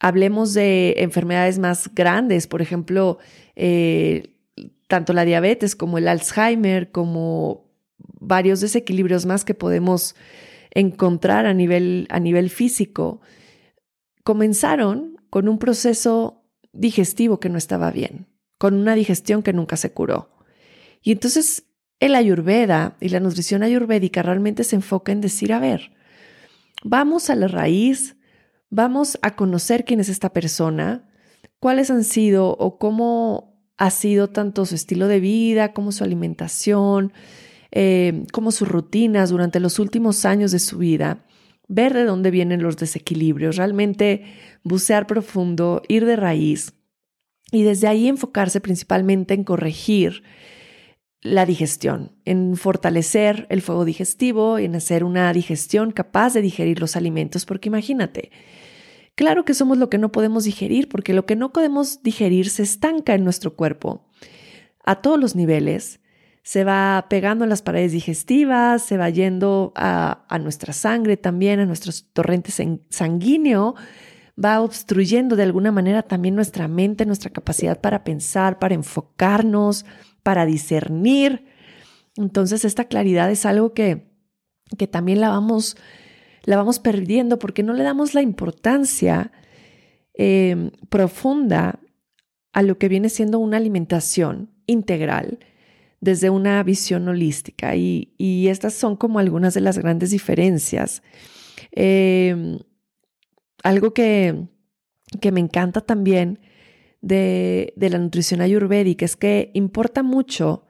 Hablemos 0.00 0.54
de 0.54 0.96
enfermedades 0.98 1.58
más 1.58 1.94
grandes, 1.94 2.46
por 2.46 2.62
ejemplo, 2.62 3.18
eh, 3.54 4.34
tanto 4.88 5.12
la 5.12 5.24
diabetes 5.24 5.76
como 5.76 5.98
el 5.98 6.08
Alzheimer, 6.08 6.90
como 6.90 7.64
varios 8.20 8.60
desequilibrios 8.60 9.26
más 9.26 9.44
que 9.44 9.54
podemos 9.54 10.14
encontrar 10.70 11.46
a 11.46 11.54
nivel, 11.54 12.06
a 12.10 12.18
nivel 12.20 12.50
físico, 12.50 13.20
comenzaron 14.24 15.13
con 15.34 15.48
un 15.48 15.58
proceso 15.58 16.44
digestivo 16.72 17.40
que 17.40 17.48
no 17.48 17.58
estaba 17.58 17.90
bien, 17.90 18.28
con 18.56 18.74
una 18.74 18.94
digestión 18.94 19.42
que 19.42 19.52
nunca 19.52 19.76
se 19.76 19.90
curó. 19.90 20.28
Y 21.02 21.10
entonces 21.10 21.64
el 21.98 22.14
ayurveda 22.14 22.96
y 23.00 23.08
la 23.08 23.18
nutrición 23.18 23.64
ayurvédica 23.64 24.22
realmente 24.22 24.62
se 24.62 24.76
enfoca 24.76 25.10
en 25.10 25.20
decir, 25.20 25.52
a 25.52 25.58
ver, 25.58 25.90
vamos 26.84 27.30
a 27.30 27.34
la 27.34 27.48
raíz, 27.48 28.14
vamos 28.70 29.18
a 29.22 29.34
conocer 29.34 29.84
quién 29.84 29.98
es 29.98 30.08
esta 30.08 30.32
persona, 30.32 31.10
cuáles 31.58 31.90
han 31.90 32.04
sido 32.04 32.50
o 32.50 32.78
cómo 32.78 33.58
ha 33.76 33.90
sido 33.90 34.30
tanto 34.30 34.64
su 34.66 34.76
estilo 34.76 35.08
de 35.08 35.18
vida, 35.18 35.72
como 35.72 35.90
su 35.90 36.04
alimentación, 36.04 37.12
eh, 37.72 38.24
como 38.32 38.52
sus 38.52 38.68
rutinas 38.68 39.30
durante 39.30 39.58
los 39.58 39.80
últimos 39.80 40.26
años 40.26 40.52
de 40.52 40.60
su 40.60 40.78
vida 40.78 41.24
ver 41.68 41.94
de 41.94 42.04
dónde 42.04 42.30
vienen 42.30 42.62
los 42.62 42.76
desequilibrios, 42.76 43.56
realmente 43.56 44.24
bucear 44.62 45.06
profundo, 45.06 45.82
ir 45.88 46.04
de 46.04 46.16
raíz 46.16 46.74
y 47.50 47.62
desde 47.62 47.88
ahí 47.88 48.08
enfocarse 48.08 48.60
principalmente 48.60 49.34
en 49.34 49.44
corregir 49.44 50.22
la 51.20 51.46
digestión, 51.46 52.12
en 52.26 52.56
fortalecer 52.56 53.46
el 53.48 53.62
fuego 53.62 53.86
digestivo, 53.86 54.58
en 54.58 54.74
hacer 54.74 55.04
una 55.04 55.32
digestión 55.32 55.90
capaz 55.90 56.34
de 56.34 56.42
digerir 56.42 56.80
los 56.80 56.96
alimentos, 56.96 57.46
porque 57.46 57.70
imagínate, 57.70 58.30
claro 59.14 59.46
que 59.46 59.54
somos 59.54 59.78
lo 59.78 59.88
que 59.88 59.96
no 59.96 60.12
podemos 60.12 60.44
digerir, 60.44 60.88
porque 60.88 61.14
lo 61.14 61.24
que 61.24 61.34
no 61.34 61.52
podemos 61.52 62.02
digerir 62.02 62.50
se 62.50 62.62
estanca 62.62 63.14
en 63.14 63.24
nuestro 63.24 63.54
cuerpo 63.54 64.06
a 64.84 65.00
todos 65.00 65.18
los 65.18 65.34
niveles 65.34 66.00
se 66.44 66.62
va 66.62 67.06
pegando 67.08 67.44
en 67.44 67.50
las 67.50 67.62
paredes 67.62 67.92
digestivas, 67.92 68.82
se 68.82 68.98
va 68.98 69.08
yendo 69.08 69.72
a, 69.74 70.38
nuestra 70.42 70.74
sangre 70.74 71.16
también, 71.16 71.58
a 71.58 71.64
nuestros 71.64 72.12
torrentes 72.12 72.62
sanguíneo, 72.90 73.74
va 74.42 74.60
obstruyendo 74.60 75.36
de 75.36 75.42
alguna 75.42 75.72
manera 75.72 76.02
también 76.02 76.34
nuestra 76.34 76.68
mente, 76.68 77.06
nuestra 77.06 77.30
capacidad 77.30 77.80
para 77.80 78.04
pensar, 78.04 78.58
para 78.58 78.74
enfocarnos, 78.74 79.86
para 80.22 80.44
discernir. 80.44 81.46
Entonces 82.14 82.66
esta 82.66 82.84
claridad 82.84 83.30
es 83.30 83.46
algo 83.46 83.72
que, 83.72 84.12
que 84.76 84.86
también 84.86 85.22
la 85.22 85.30
vamos, 85.30 85.78
la 86.44 86.56
vamos 86.56 86.78
perdiendo 86.78 87.38
porque 87.38 87.62
no 87.62 87.72
le 87.72 87.84
damos 87.84 88.12
la 88.12 88.20
importancia 88.20 89.32
eh, 90.12 90.72
profunda 90.90 91.80
a 92.52 92.60
lo 92.60 92.76
que 92.76 92.90
viene 92.90 93.08
siendo 93.08 93.38
una 93.38 93.56
alimentación 93.56 94.50
integral 94.66 95.38
desde 96.04 96.28
una 96.28 96.62
visión 96.62 97.08
holística 97.08 97.74
y, 97.76 98.10
estas 98.48 98.74
son 98.74 98.94
como 98.96 99.18
algunas 99.18 99.54
de 99.54 99.62
las 99.62 99.78
grandes 99.78 100.10
diferencias. 100.10 101.02
Em, 101.72 102.58
algo 103.62 103.94
que, 103.94 104.46
que, 105.22 105.32
me 105.32 105.40
encanta 105.40 105.80
también 105.80 106.40
de, 107.00 107.72
la 107.76 107.98
nutrición 107.98 108.42
ayurvédica 108.42 109.06
es 109.06 109.16
que 109.16 109.50
importa 109.54 110.02
mucho 110.02 110.66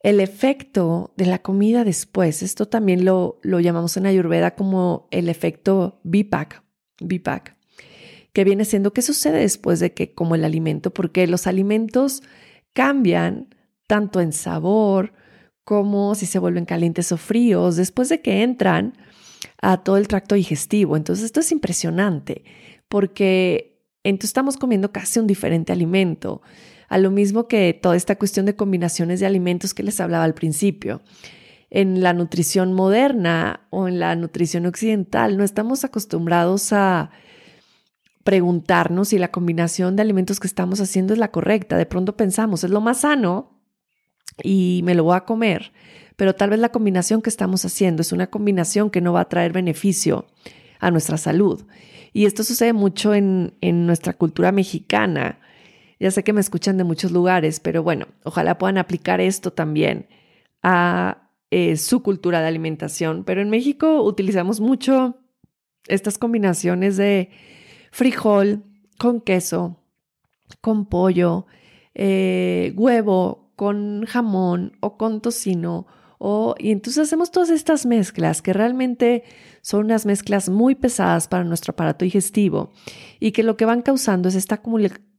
el 0.00 0.20
efecto 0.20 1.12
de 1.16 1.26
la 1.26 1.40
comida 1.40 1.82
después. 1.82 2.42
Esto 2.42 2.68
también 2.68 3.04
lo, 3.04 3.40
lo 3.42 3.58
llamamos 3.58 3.96
en 3.96 4.06
ayurveda 4.06 4.54
como 4.54 5.08
el 5.10 5.28
efecto 5.28 6.00
BIPAC, 6.04 6.62
BIPAC 7.00 7.56
que 8.32 8.44
viene 8.44 8.64
siendo 8.64 8.94
qué 8.94 9.02
sucede 9.02 9.40
después 9.40 9.78
de 9.78 9.92
que 9.92 10.14
como 10.14 10.34
el 10.36 10.44
alimento, 10.44 10.90
porque 10.94 11.26
los 11.26 11.46
alimentos 11.46 12.22
cambian 12.72 13.48
tanto 13.86 14.20
en 14.20 14.32
sabor 14.32 15.12
como 15.64 16.14
si 16.14 16.26
se 16.26 16.38
vuelven 16.38 16.64
calientes 16.64 17.12
o 17.12 17.16
fríos 17.16 17.76
después 17.76 18.08
de 18.08 18.20
que 18.20 18.42
entran 18.42 18.94
a 19.60 19.78
todo 19.78 19.96
el 19.96 20.08
tracto 20.08 20.34
digestivo. 20.34 20.96
Entonces 20.96 21.24
esto 21.24 21.40
es 21.40 21.52
impresionante 21.52 22.44
porque 22.88 23.80
estamos 24.04 24.56
comiendo 24.56 24.92
casi 24.92 25.20
un 25.20 25.26
diferente 25.26 25.72
alimento, 25.72 26.42
a 26.88 26.98
lo 26.98 27.10
mismo 27.10 27.48
que 27.48 27.72
toda 27.72 27.96
esta 27.96 28.16
cuestión 28.16 28.44
de 28.44 28.56
combinaciones 28.56 29.20
de 29.20 29.26
alimentos 29.26 29.72
que 29.72 29.82
les 29.82 30.00
hablaba 30.00 30.24
al 30.24 30.34
principio. 30.34 31.00
En 31.70 32.02
la 32.02 32.12
nutrición 32.12 32.74
moderna 32.74 33.66
o 33.70 33.88
en 33.88 33.98
la 33.98 34.14
nutrición 34.14 34.66
occidental 34.66 35.38
no 35.38 35.44
estamos 35.44 35.84
acostumbrados 35.84 36.70
a 36.72 37.10
preguntarnos 38.24 39.08
si 39.08 39.18
la 39.18 39.30
combinación 39.30 39.96
de 39.96 40.02
alimentos 40.02 40.38
que 40.38 40.46
estamos 40.46 40.80
haciendo 40.80 41.14
es 41.14 41.18
la 41.18 41.30
correcta. 41.30 41.78
De 41.78 41.86
pronto 41.86 42.14
pensamos, 42.14 42.62
es 42.62 42.70
lo 42.70 42.82
más 42.82 43.00
sano 43.00 43.51
y 44.42 44.80
me 44.84 44.94
lo 44.94 45.04
voy 45.04 45.16
a 45.16 45.24
comer, 45.24 45.72
pero 46.16 46.34
tal 46.34 46.50
vez 46.50 46.58
la 46.58 46.70
combinación 46.70 47.22
que 47.22 47.30
estamos 47.30 47.64
haciendo 47.64 48.02
es 48.02 48.12
una 48.12 48.28
combinación 48.28 48.90
que 48.90 49.00
no 49.00 49.12
va 49.12 49.20
a 49.20 49.28
traer 49.28 49.52
beneficio 49.52 50.26
a 50.78 50.90
nuestra 50.90 51.16
salud. 51.16 51.64
Y 52.12 52.26
esto 52.26 52.44
sucede 52.44 52.72
mucho 52.72 53.14
en, 53.14 53.54
nuestra 53.60 54.12
cultura 54.12 54.52
mexicana. 54.52 55.40
Ya 55.98 56.10
sé 56.10 56.22
que 56.24 56.32
me 56.32 56.40
escuchan 56.40 56.76
de 56.76 56.84
muchos 56.84 57.10
lugares, 57.10 57.60
pero 57.60 57.82
bueno, 57.82 58.06
ojalá 58.24 58.58
puedan 58.58 58.78
aplicar 58.78 59.20
esto 59.20 59.52
también 59.52 60.06
a 60.62 61.30
eh, 61.50 61.76
su 61.76 62.02
cultura 62.02 62.40
de 62.40 62.48
alimentación. 62.48 63.24
Pero 63.24 63.40
en 63.40 63.48
México 63.48 64.02
utilizamos 64.02 64.60
mucho 64.60 65.16
estas 65.86 66.18
combinaciones 66.18 66.96
de 66.96 67.30
frijol 67.90 68.62
con 68.98 69.20
queso, 69.20 69.80
con 70.60 70.86
pollo, 70.86 71.46
eh, 71.94 72.72
huevo, 72.76 73.41
con 73.62 74.06
jamón 74.06 74.72
o 74.80 74.96
con 74.96 75.20
tocino. 75.20 75.86
O, 76.18 76.56
y 76.58 76.72
entonces 76.72 77.04
hacemos 77.04 77.30
todas 77.30 77.48
estas 77.48 77.86
mezclas 77.86 78.42
que 78.42 78.52
realmente 78.52 79.22
son 79.60 79.84
unas 79.84 80.04
mezclas 80.04 80.48
muy 80.48 80.74
pesadas 80.74 81.28
para 81.28 81.44
nuestro 81.44 81.70
aparato 81.70 82.04
digestivo 82.04 82.72
y 83.20 83.30
que 83.30 83.44
lo 83.44 83.56
que 83.56 83.64
van 83.64 83.82
causando 83.82 84.28
es 84.28 84.34
esta 84.34 84.60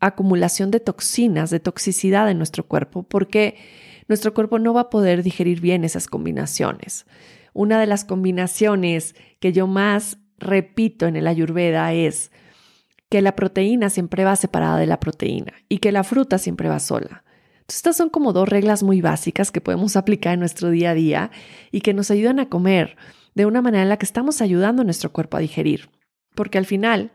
acumulación 0.02 0.72
de 0.72 0.82
toxinas, 0.82 1.52
de 1.52 1.62
toxicidad 1.62 2.30
en 2.30 2.38
nuestro 2.38 2.68
cuerpo, 2.68 3.04
porque 3.04 3.56
nuestro 4.10 4.34
cuerpo 4.34 4.60
no 4.60 4.74
va 4.74 4.82
a 4.82 4.90
poder 4.90 5.24
digerir 5.24 5.62
bien 5.62 5.86
esas 5.86 6.08
combinaciones. 6.08 7.06
Una 7.54 7.80
de 7.80 7.88
las 7.88 8.04
combinaciones 8.04 9.16
que 9.40 9.54
yo 9.54 9.68
más 9.68 10.18
repito 10.38 11.08
en 11.08 11.16
el 11.16 11.28
ayurveda 11.28 11.94
es 11.94 12.30
que 13.08 13.22
la 13.22 13.38
proteína 13.38 13.90
siempre 13.90 14.26
va 14.26 14.36
separada 14.36 14.80
de 14.80 14.88
la 14.88 15.00
proteína 15.00 15.54
y 15.70 15.78
que 15.78 15.94
la 15.94 16.04
fruta 16.04 16.38
siempre 16.38 16.68
va 16.68 16.82
sola. 16.82 17.24
Entonces, 17.64 17.78
estas 17.78 17.96
son 17.96 18.10
como 18.10 18.34
dos 18.34 18.50
reglas 18.50 18.84
muy 18.84 19.00
básicas 19.00 19.50
que 19.50 19.62
podemos 19.62 19.96
aplicar 19.96 20.34
en 20.34 20.42
nuestro 20.42 20.70
día 20.70 20.90
a 20.92 20.94
día 20.94 21.32
y 21.72 21.80
que 21.80 21.94
nos 21.94 22.12
ayudan 22.12 22.42
a 22.42 22.50
comer 22.50 22.98
de 23.36 23.46
una 23.46 23.62
manera 23.62 23.84
en 23.84 23.90
la 23.90 23.98
que 23.98 24.06
estamos 24.06 24.42
ayudando 24.42 24.82
a 24.82 24.86
nuestro 24.86 25.14
cuerpo 25.14 25.38
a 25.38 25.40
digerir. 25.40 25.90
Porque 26.36 26.58
al 26.58 26.66
final, 26.66 27.14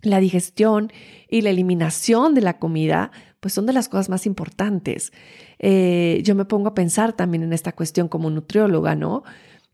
la 0.00 0.20
digestión 0.20 0.90
y 1.28 1.42
la 1.42 1.50
eliminación 1.50 2.34
de 2.34 2.40
la 2.40 2.58
comida, 2.58 3.10
pues 3.40 3.52
son 3.52 3.66
de 3.66 3.74
las 3.74 3.90
cosas 3.90 4.08
más 4.08 4.24
importantes. 4.24 5.12
Eh, 5.58 6.22
yo 6.24 6.34
me 6.34 6.46
pongo 6.46 6.68
a 6.68 6.74
pensar 6.74 7.12
también 7.12 7.42
en 7.42 7.52
esta 7.52 7.72
cuestión 7.72 8.08
como 8.08 8.30
nutrióloga, 8.30 8.94
¿no? 8.94 9.22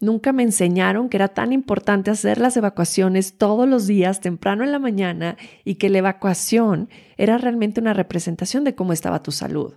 Nunca 0.00 0.32
me 0.32 0.42
enseñaron 0.42 1.10
que 1.10 1.18
era 1.18 1.28
tan 1.28 1.52
importante 1.52 2.10
hacer 2.10 2.38
las 2.38 2.56
evacuaciones 2.56 3.34
todos 3.34 3.68
los 3.68 3.86
días, 3.86 4.20
temprano 4.20 4.64
en 4.64 4.72
la 4.72 4.78
mañana, 4.78 5.36
y 5.62 5.74
que 5.74 5.90
la 5.90 5.98
evacuación 5.98 6.88
era 7.18 7.36
realmente 7.36 7.82
una 7.82 7.92
representación 7.92 8.64
de 8.64 8.74
cómo 8.74 8.94
estaba 8.94 9.22
tu 9.22 9.30
salud. 9.30 9.74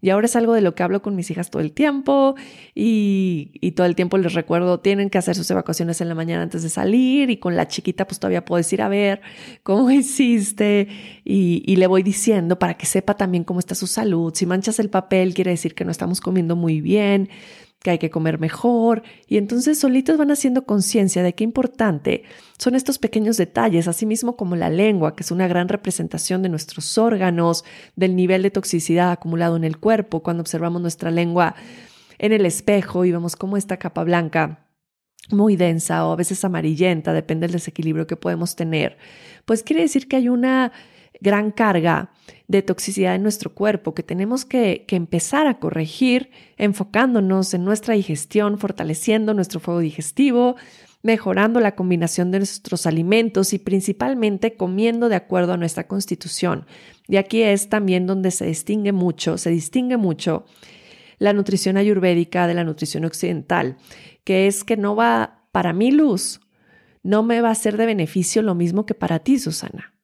Y 0.00 0.10
ahora 0.10 0.26
es 0.26 0.36
algo 0.36 0.54
de 0.54 0.60
lo 0.60 0.74
que 0.74 0.82
hablo 0.82 1.02
con 1.02 1.14
mis 1.14 1.30
hijas 1.30 1.50
todo 1.50 1.60
el 1.62 1.72
tiempo 1.72 2.36
y, 2.74 3.72
todo 3.74 3.86
el 3.86 3.94
tiempo 3.94 4.16
les 4.18 4.34
recuerdo, 4.34 4.80
tienen 4.80 5.10
que 5.10 5.18
hacer 5.18 5.34
sus 5.34 5.50
evacuaciones 5.50 6.00
en 6.00 6.08
la 6.08 6.14
mañana 6.14 6.42
antes 6.42 6.62
de 6.62 6.68
salir 6.68 7.28
y 7.30 7.38
con 7.38 7.56
la 7.56 7.68
chiquita 7.68 8.06
pues 8.06 8.18
todavía 8.18 8.44
puedes 8.44 8.70
ir 8.72 8.82
a 8.82 8.88
ver 8.88 9.20
cómo 9.62 9.90
hiciste 9.90 10.88
y 11.24 11.76
le 11.76 11.86
voy 11.86 12.02
diciendo 12.02 12.58
para 12.58 12.74
que 12.74 12.86
sepa 12.86 13.14
también 13.14 13.44
cómo 13.44 13.58
está 13.58 13.74
su 13.74 13.86
salud. 13.86 14.32
Si 14.34 14.46
manchas 14.46 14.78
el 14.78 14.90
papel 14.90 15.34
quiere 15.34 15.50
decir 15.50 15.74
que 15.74 15.84
no 15.84 15.90
estamos 15.90 16.20
comiendo 16.20 16.56
muy 16.56 16.80
bien 16.80 17.28
que 17.80 17.90
hay 17.90 17.98
que 17.98 18.10
comer 18.10 18.38
mejor. 18.38 19.02
Y 19.26 19.36
entonces 19.36 19.78
solitos 19.78 20.16
van 20.16 20.30
haciendo 20.30 20.64
conciencia 20.64 21.22
de 21.22 21.34
qué 21.34 21.44
importante 21.44 22.24
son 22.58 22.74
estos 22.74 22.98
pequeños 22.98 23.36
detalles, 23.36 23.88
así 23.88 24.06
mismo 24.06 24.36
como 24.36 24.56
la 24.56 24.70
lengua, 24.70 25.14
que 25.14 25.22
es 25.22 25.30
una 25.30 25.46
gran 25.46 25.68
representación 25.68 26.42
de 26.42 26.48
nuestros 26.48 26.98
órganos, 26.98 27.64
del 27.94 28.16
nivel 28.16 28.42
de 28.42 28.50
toxicidad 28.50 29.12
acumulado 29.12 29.56
en 29.56 29.64
el 29.64 29.78
cuerpo, 29.78 30.22
cuando 30.22 30.40
observamos 30.40 30.82
nuestra 30.82 31.10
lengua 31.10 31.54
en 32.18 32.32
el 32.32 32.46
espejo 32.46 33.04
y 33.04 33.12
vemos 33.12 33.36
cómo 33.36 33.56
esta 33.56 33.76
capa 33.76 34.04
blanca 34.04 34.66
muy 35.30 35.56
densa 35.56 36.06
o 36.06 36.12
a 36.12 36.16
veces 36.16 36.44
amarillenta, 36.44 37.12
depende 37.12 37.46
del 37.46 37.52
desequilibrio 37.52 38.06
que 38.06 38.16
podemos 38.16 38.56
tener, 38.56 38.96
pues 39.44 39.62
quiere 39.62 39.82
decir 39.82 40.08
que 40.08 40.16
hay 40.16 40.28
una 40.28 40.72
gran 41.20 41.50
carga 41.50 42.10
de 42.48 42.62
toxicidad 42.62 43.14
en 43.14 43.22
nuestro 43.22 43.54
cuerpo 43.54 43.94
que 43.94 44.02
tenemos 44.02 44.44
que, 44.44 44.84
empezar 44.88 45.46
a 45.46 45.58
corregir 45.58 46.30
enfocándonos 46.56 47.54
en 47.54 47.64
nuestra 47.64 47.94
digestión, 47.94 48.58
fortaleciendo 48.58 49.34
nuestro 49.34 49.60
fuego 49.60 49.80
digestivo, 49.80 50.56
mejorando 51.02 51.60
la 51.60 51.74
combinación 51.74 52.30
de 52.30 52.38
nuestros 52.38 52.86
alimentos 52.86 53.52
y 53.52 53.58
principalmente 53.58 54.56
comiendo 54.56 55.08
de 55.08 55.16
acuerdo 55.16 55.52
a 55.52 55.56
nuestra 55.56 55.86
constitución. 55.86 56.66
Y 57.08 57.16
aquí 57.16 57.42
es 57.42 57.68
también 57.68 58.06
donde 58.06 58.30
se 58.30 58.46
distingue 58.46 58.92
mucho, 58.92 59.38
se 59.38 59.50
distingue 59.50 59.96
mucho 59.96 60.46
la 61.18 61.32
nutrición 61.32 61.76
ayurvédica 61.76 62.46
de 62.46 62.54
la 62.54 62.64
nutrición 62.64 63.04
occidental, 63.04 63.76
que 64.24 64.46
es 64.46 64.64
que 64.64 64.76
no 64.76 64.96
va, 64.96 65.44
para 65.52 65.72
mi 65.72 65.90
luz, 65.90 66.40
no 67.02 67.22
me 67.22 67.40
va 67.40 67.50
a 67.50 67.54
ser 67.54 67.76
de 67.76 67.86
beneficio 67.86 68.42
lo 68.42 68.54
mismo 68.54 68.84
que 68.84 68.94
para 68.94 69.20
ti, 69.20 69.38
Susana. 69.38 69.95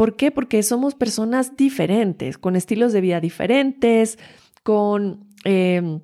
¿Por 0.00 0.16
qué? 0.16 0.30
Porque 0.30 0.62
somos 0.62 0.94
personas 0.94 1.58
diferentes, 1.58 2.38
con 2.38 2.56
estilos 2.56 2.94
de 2.94 3.02
vida 3.02 3.20
diferentes, 3.20 4.18
con 4.62 5.26
em, 5.44 6.00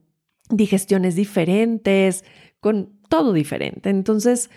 digestiones 0.50 1.14
diferentes, 1.14 2.22
con 2.60 3.00
todo 3.08 3.32
diferente. 3.32 3.88
Entonces, 3.88 4.50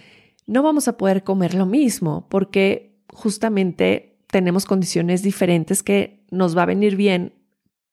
no 0.46 0.62
vamos 0.62 0.90
a 0.90 0.98
poder 0.98 1.24
comer 1.24 1.54
lo 1.54 1.66
mismo 1.66 2.28
porque 2.28 3.00
justamente 3.14 4.18
tenemos 4.28 4.66
condiciones 4.66 5.24
diferentes 5.24 5.84
que 5.84 6.26
nos 6.32 6.58
va 6.58 6.64
a 6.64 6.74
venir 6.74 6.98
bien 6.98 7.34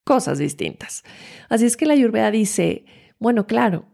cosas 0.03 0.39
distintas. 0.39 1.05
Así 1.47 1.65
es 1.65 1.77
que 1.77 1.85
la 1.85 1.93
Ayurveda 1.93 2.29
dice, 2.29 2.83
bueno, 3.19 3.47
claro, 3.47 3.85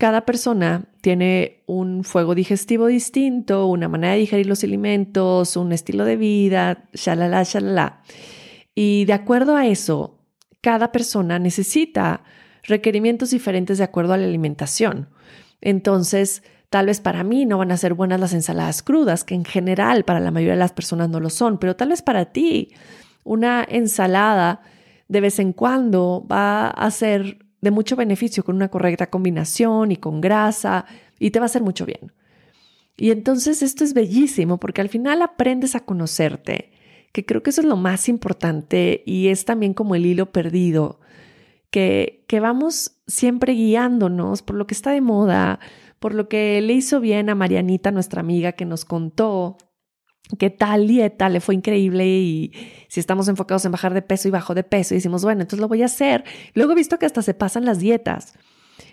cada 0.00 0.24
persona 0.24 0.86
tiene 1.02 1.62
un 1.66 2.04
fuego 2.04 2.34
digestivo 2.34 2.86
distinto, 2.86 3.66
una 3.66 3.86
manera 3.86 4.14
de 4.14 4.20
digerir 4.20 4.46
los 4.46 4.64
alimentos, 4.64 5.58
un 5.58 5.72
estilo 5.72 6.06
de 6.06 6.16
vida, 6.16 6.88
shalala, 6.94 7.42
shalala. 7.42 8.00
Y 8.74 9.04
de 9.04 9.12
acuerdo 9.12 9.56
a 9.56 9.66
eso, 9.66 10.18
cada 10.62 10.90
persona 10.90 11.38
necesita 11.38 12.24
requerimientos 12.62 13.28
diferentes 13.28 13.76
de 13.76 13.84
acuerdo 13.84 14.14
a 14.14 14.16
la 14.16 14.24
alimentación. 14.24 15.10
Entonces, 15.60 16.42
tal 16.70 16.86
vez 16.86 17.02
para 17.02 17.22
mí 17.22 17.44
no 17.44 17.58
van 17.58 17.70
a 17.70 17.76
ser 17.76 17.92
buenas 17.92 18.20
las 18.20 18.32
ensaladas 18.32 18.82
crudas, 18.82 19.22
que 19.22 19.34
en 19.34 19.44
general 19.44 20.04
para 20.04 20.20
la 20.20 20.30
mayoría 20.30 20.54
de 20.54 20.60
las 20.60 20.72
personas 20.72 21.10
no 21.10 21.20
lo 21.20 21.28
son, 21.28 21.58
pero 21.58 21.76
tal 21.76 21.90
vez 21.90 22.00
para 22.00 22.32
ti 22.32 22.72
una 23.22 23.66
ensalada 23.68 24.62
de 25.08 25.20
vez 25.20 25.38
en 25.40 25.52
cuando 25.52 26.26
va 26.26 26.68
a 26.68 26.90
ser 26.90 27.49
de 27.60 27.70
mucho 27.70 27.96
beneficio 27.96 28.44
con 28.44 28.56
una 28.56 28.68
correcta 28.68 29.10
combinación 29.10 29.92
y 29.92 29.96
con 29.96 30.20
grasa 30.20 30.86
y 31.18 31.30
te 31.30 31.38
va 31.38 31.44
a 31.44 31.46
hacer 31.46 31.62
mucho 31.62 31.86
bien. 31.86 32.12
Y 32.96 33.10
entonces 33.10 33.62
esto 33.62 33.84
es 33.84 33.94
bellísimo 33.94 34.58
porque 34.58 34.80
al 34.80 34.88
final 34.88 35.22
aprendes 35.22 35.74
a 35.74 35.84
conocerte, 35.84 36.72
que 37.12 37.24
creo 37.24 37.42
que 37.42 37.50
eso 37.50 37.62
es 37.62 37.66
lo 37.66 37.76
más 37.76 38.08
importante 38.08 39.02
y 39.06 39.28
es 39.28 39.44
también 39.44 39.74
como 39.74 39.94
el 39.94 40.06
hilo 40.06 40.32
perdido, 40.32 41.00
que, 41.70 42.24
que 42.26 42.40
vamos 42.40 42.96
siempre 43.06 43.54
guiándonos 43.54 44.42
por 44.42 44.56
lo 44.56 44.66
que 44.66 44.74
está 44.74 44.90
de 44.90 45.00
moda, 45.00 45.60
por 45.98 46.14
lo 46.14 46.28
que 46.28 46.60
le 46.60 46.72
hizo 46.72 47.00
bien 47.00 47.30
a 47.30 47.34
Marianita, 47.34 47.90
nuestra 47.90 48.20
amiga, 48.20 48.52
que 48.52 48.64
nos 48.64 48.84
contó 48.84 49.56
qué 50.38 50.50
tal 50.50 50.86
dieta 50.86 51.28
le 51.28 51.40
fue 51.40 51.54
increíble 51.54 52.06
y 52.06 52.52
si 52.88 53.00
estamos 53.00 53.28
enfocados 53.28 53.64
en 53.64 53.72
bajar 53.72 53.94
de 53.94 54.02
peso 54.02 54.28
y 54.28 54.30
bajo 54.30 54.54
de 54.54 54.64
peso 54.64 54.94
y 54.94 54.98
decimos, 54.98 55.22
bueno, 55.22 55.42
entonces 55.42 55.60
lo 55.60 55.68
voy 55.68 55.82
a 55.82 55.86
hacer. 55.86 56.24
Luego 56.54 56.72
he 56.72 56.76
visto 56.76 56.98
que 56.98 57.06
hasta 57.06 57.22
se 57.22 57.34
pasan 57.34 57.64
las 57.64 57.78
dietas, 57.78 58.34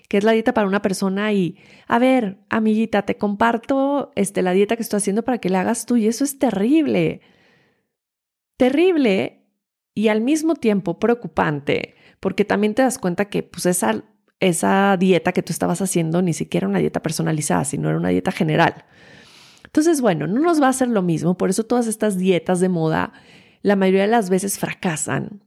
que 0.08 0.18
es 0.18 0.24
la 0.24 0.32
dieta 0.32 0.54
para 0.54 0.68
una 0.68 0.82
persona 0.82 1.34
y, 1.34 1.58
a 1.88 2.00
ver, 2.00 2.38
amiguita, 2.50 3.04
te 3.04 3.18
comparto 3.18 4.12
este, 4.16 4.42
la 4.42 4.52
dieta 4.52 4.76
que 4.76 4.84
estoy 4.84 4.98
haciendo 4.98 5.24
para 5.24 5.40
que 5.40 5.50
la 5.50 5.62
hagas 5.62 5.86
tú 5.86 5.98
y 5.98 6.08
eso 6.08 6.24
es 6.24 6.40
terrible. 6.40 7.22
Terrible 8.58 9.46
y 9.94 10.10
al 10.10 10.22
mismo 10.22 10.56
tiempo 10.56 11.00
preocupante, 11.00 11.96
porque 12.20 12.46
también 12.46 12.76
te 12.76 12.84
das 12.84 13.00
cuenta 13.00 13.26
que 13.26 13.44
pues 13.44 13.66
esa, 13.66 14.04
esa 14.40 14.96
dieta 14.98 15.32
que 15.32 15.42
tú 15.42 15.52
estabas 15.52 15.82
haciendo 15.82 16.22
ni 16.22 16.34
siquiera 16.34 16.66
era 16.66 16.70
una 16.70 16.80
dieta 16.80 17.02
personalizada, 17.02 17.66
sino 17.66 17.90
era 17.90 17.98
una 17.98 18.10
dieta 18.10 18.32
general. 18.32 18.86
Entonces, 19.78 20.02
bueno, 20.02 20.26
no 20.26 20.42
nos 20.42 20.60
va 20.60 20.66
a 20.66 20.70
hacer 20.72 20.88
lo 20.88 21.04
mismo, 21.04 21.38
por 21.38 21.52
eso 21.52 21.64
todas 21.64 21.86
estas 21.86 22.18
dietas 22.18 22.60
de 22.60 22.68
moda 22.68 23.14
la 23.62 23.76
mayoría 23.76 24.02
de 24.02 24.08
las 24.08 24.32
veces 24.32 24.58
fracasan. 24.58 25.44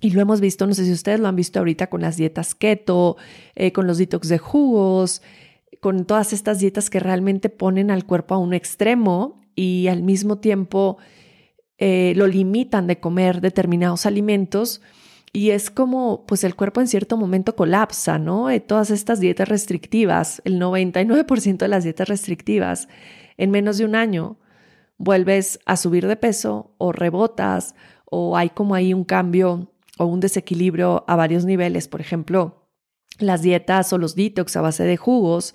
Y 0.00 0.12
lo 0.12 0.22
hemos 0.22 0.40
visto, 0.40 0.66
no 0.66 0.72
sé 0.72 0.86
si 0.86 0.92
ustedes 0.92 1.20
lo 1.20 1.28
han 1.28 1.36
visto 1.36 1.58
ahorita 1.58 1.88
con 1.88 2.00
las 2.00 2.16
dietas 2.16 2.54
keto, 2.54 3.18
eh, 3.54 3.70
con 3.72 3.86
los 3.86 3.98
detox 3.98 4.28
de 4.28 4.38
jugos, 4.38 5.20
con 5.82 6.06
todas 6.06 6.32
estas 6.32 6.58
dietas 6.58 6.88
que 6.88 7.00
realmente 7.00 7.50
ponen 7.50 7.90
al 7.90 8.06
cuerpo 8.06 8.34
a 8.34 8.38
un 8.38 8.54
extremo 8.54 9.42
y 9.54 9.88
al 9.88 10.02
mismo 10.02 10.38
tiempo 10.38 10.96
eh, 11.76 12.14
lo 12.16 12.28
limitan 12.28 12.86
de 12.86 12.98
comer 12.98 13.42
determinados 13.42 14.06
alimentos 14.06 14.80
y 15.34 15.50
es 15.50 15.70
como, 15.70 16.24
pues 16.26 16.44
el 16.44 16.56
cuerpo 16.56 16.80
en 16.80 16.88
cierto 16.88 17.18
momento 17.18 17.54
colapsa, 17.56 18.18
¿no? 18.18 18.48
Eh, 18.48 18.60
todas 18.60 18.90
estas 18.90 19.20
dietas 19.20 19.50
restrictivas, 19.50 20.40
el 20.46 20.58
99% 20.58 21.58
de 21.58 21.68
las 21.68 21.84
dietas 21.84 22.08
restrictivas, 22.08 22.88
en 23.40 23.50
menos 23.50 23.78
de 23.78 23.86
un 23.86 23.94
año 23.94 24.38
vuelves 24.98 25.60
a 25.64 25.78
subir 25.78 26.06
de 26.06 26.16
peso 26.16 26.74
o 26.76 26.92
rebotas 26.92 27.74
o 28.04 28.36
hay 28.36 28.50
como 28.50 28.74
ahí 28.74 28.92
un 28.92 29.04
cambio 29.04 29.72
o 29.96 30.04
un 30.04 30.20
desequilibrio 30.20 31.04
a 31.08 31.16
varios 31.16 31.46
niveles. 31.46 31.88
Por 31.88 32.02
ejemplo, 32.02 32.68
las 33.18 33.40
dietas 33.40 33.94
o 33.94 33.98
los 33.98 34.14
detox 34.14 34.56
a 34.56 34.60
base 34.60 34.84
de 34.84 34.98
jugos, 34.98 35.54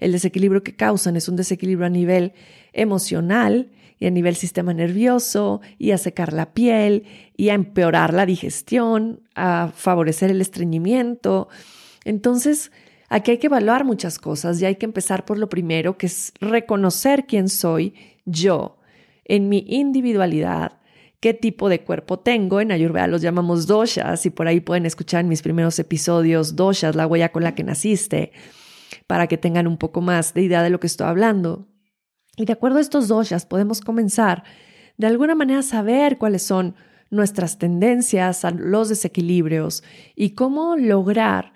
el 0.00 0.12
desequilibrio 0.12 0.62
que 0.62 0.76
causan 0.76 1.14
es 1.14 1.28
un 1.28 1.36
desequilibrio 1.36 1.86
a 1.86 1.90
nivel 1.90 2.32
emocional 2.72 3.70
y 3.98 4.06
a 4.06 4.10
nivel 4.10 4.34
sistema 4.34 4.72
nervioso 4.72 5.60
y 5.76 5.90
a 5.90 5.98
secar 5.98 6.32
la 6.32 6.54
piel 6.54 7.04
y 7.36 7.50
a 7.50 7.54
empeorar 7.54 8.14
la 8.14 8.24
digestión, 8.24 9.20
a 9.34 9.72
favorecer 9.74 10.30
el 10.30 10.40
estreñimiento. 10.40 11.48
Entonces, 12.06 12.72
aquí 13.08 13.32
hay 13.32 13.38
que 13.38 13.46
evaluar 13.46 13.84
muchas 13.84 14.18
cosas 14.18 14.60
y 14.60 14.66
hay 14.66 14.76
que 14.76 14.86
empezar 14.86 15.24
por 15.24 15.38
lo 15.38 15.48
primero, 15.48 15.98
que 15.98 16.06
es 16.06 16.32
reconocer 16.40 17.26
quién 17.26 17.48
soy 17.48 17.94
yo 18.24 18.78
en 19.24 19.48
mi 19.48 19.64
individualidad, 19.68 20.78
qué 21.20 21.34
tipo 21.34 21.68
de 21.68 21.82
cuerpo 21.82 22.18
tengo. 22.18 22.60
En 22.60 22.72
Ayurveda 22.72 23.06
los 23.06 23.22
llamamos 23.22 23.66
doshas 23.66 24.26
y 24.26 24.30
por 24.30 24.48
ahí 24.48 24.60
pueden 24.60 24.86
escuchar 24.86 25.20
en 25.20 25.28
mis 25.28 25.42
primeros 25.42 25.78
episodios 25.78 26.56
doshas, 26.56 26.96
la 26.96 27.06
huella 27.06 27.32
con 27.32 27.42
la 27.42 27.54
que 27.54 27.64
naciste, 27.64 28.32
para 29.06 29.26
que 29.26 29.38
tengan 29.38 29.66
un 29.66 29.76
poco 29.76 30.00
más 30.00 30.34
de 30.34 30.42
idea 30.42 30.62
de 30.62 30.70
lo 30.70 30.80
que 30.80 30.86
estoy 30.86 31.06
hablando. 31.06 31.68
Y 32.36 32.44
de 32.44 32.52
acuerdo 32.52 32.78
a 32.78 32.82
estos 32.82 33.08
doshas 33.08 33.46
podemos 33.46 33.80
comenzar 33.80 34.44
de 34.98 35.06
alguna 35.06 35.34
manera 35.34 35.60
a 35.60 35.62
saber 35.62 36.18
cuáles 36.18 36.42
son 36.42 36.74
nuestras 37.10 37.58
tendencias 37.58 38.44
a 38.44 38.50
los 38.50 38.88
desequilibrios 38.88 39.84
y 40.14 40.30
cómo 40.30 40.76
lograr 40.76 41.52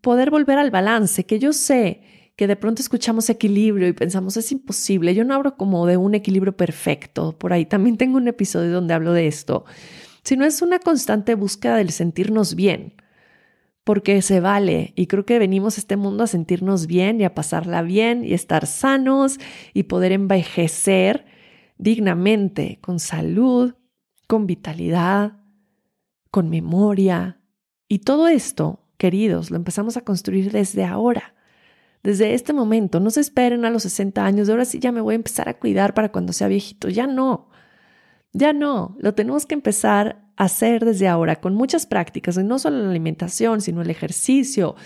poder 0.00 0.30
volver 0.30 0.58
al 0.58 0.70
balance, 0.70 1.24
que 1.24 1.38
yo 1.38 1.52
sé 1.52 2.02
que 2.36 2.46
de 2.46 2.56
pronto 2.56 2.82
escuchamos 2.82 3.30
equilibrio 3.30 3.88
y 3.88 3.92
pensamos 3.94 4.36
es 4.36 4.52
imposible, 4.52 5.14
yo 5.14 5.24
no 5.24 5.34
hablo 5.34 5.56
como 5.56 5.86
de 5.86 5.96
un 5.96 6.14
equilibrio 6.14 6.56
perfecto, 6.56 7.36
por 7.38 7.52
ahí 7.52 7.64
también 7.64 7.96
tengo 7.98 8.18
un 8.18 8.28
episodio 8.28 8.70
donde 8.72 8.94
hablo 8.94 9.12
de 9.12 9.26
esto, 9.26 9.64
sino 10.22 10.44
es 10.44 10.60
una 10.60 10.78
constante 10.78 11.34
búsqueda 11.34 11.76
del 11.76 11.90
sentirnos 11.90 12.54
bien, 12.54 12.94
porque 13.84 14.20
se 14.20 14.40
vale. 14.40 14.92
Y 14.96 15.06
creo 15.06 15.24
que 15.24 15.38
venimos 15.38 15.78
a 15.78 15.80
este 15.80 15.96
mundo 15.96 16.24
a 16.24 16.26
sentirnos 16.26 16.88
bien 16.88 17.20
y 17.20 17.24
a 17.24 17.34
pasarla 17.34 17.82
bien 17.82 18.24
y 18.24 18.34
estar 18.34 18.66
sanos 18.66 19.38
y 19.72 19.84
poder 19.84 20.10
envejecer 20.10 21.24
dignamente, 21.78 22.78
con 22.80 22.98
salud, 22.98 23.74
con 24.26 24.48
vitalidad, 24.48 25.34
con 26.32 26.50
memoria. 26.50 27.40
Y 27.86 28.00
todo 28.00 28.26
esto, 28.26 28.85
queridos, 28.96 29.50
lo 29.50 29.56
empezamos 29.56 29.96
a 29.96 30.02
construir 30.02 30.52
desde 30.52 30.84
ahora. 30.84 31.34
Desde 32.02 32.34
este 32.34 32.52
momento, 32.52 33.00
no 33.00 33.10
se 33.10 33.20
esperen 33.20 33.64
a 33.64 33.70
los 33.70 33.82
60 33.82 34.24
años, 34.24 34.46
de 34.46 34.52
ahora 34.52 34.64
sí 34.64 34.78
ya 34.78 34.92
me 34.92 35.00
voy 35.00 35.14
a 35.14 35.16
empezar 35.16 35.48
a 35.48 35.58
cuidar 35.58 35.92
para 35.94 36.12
cuando 36.12 36.32
sea 36.32 36.48
viejito. 36.48 36.88
Ya 36.88 37.06
no, 37.06 37.48
ya 38.32 38.52
no, 38.52 38.96
lo 39.00 39.14
tenemos 39.14 39.46
que 39.46 39.54
empezar 39.54 40.26
hacer 40.36 40.84
desde 40.84 41.08
ahora 41.08 41.40
con 41.40 41.54
muchas 41.54 41.86
prácticas, 41.86 42.36
no 42.36 42.58
solo 42.58 42.78
la 42.78 42.90
alimentación, 42.90 43.60
sino 43.60 43.82
el 43.82 43.90
ejercicio, 43.90 44.76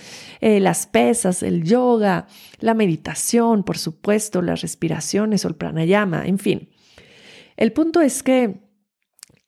eh, 0.40 0.60
las 0.60 0.86
pesas, 0.86 1.42
el 1.42 1.64
yoga, 1.64 2.26
la 2.60 2.74
meditación, 2.74 3.64
por 3.64 3.76
supuesto, 3.76 4.42
las 4.42 4.62
respiraciones 4.62 5.44
o 5.44 5.48
el 5.48 5.56
pranayama, 5.56 6.26
en 6.26 6.38
fin. 6.38 6.68
El 7.56 7.72
punto 7.72 8.00
es 8.00 8.22
que 8.22 8.60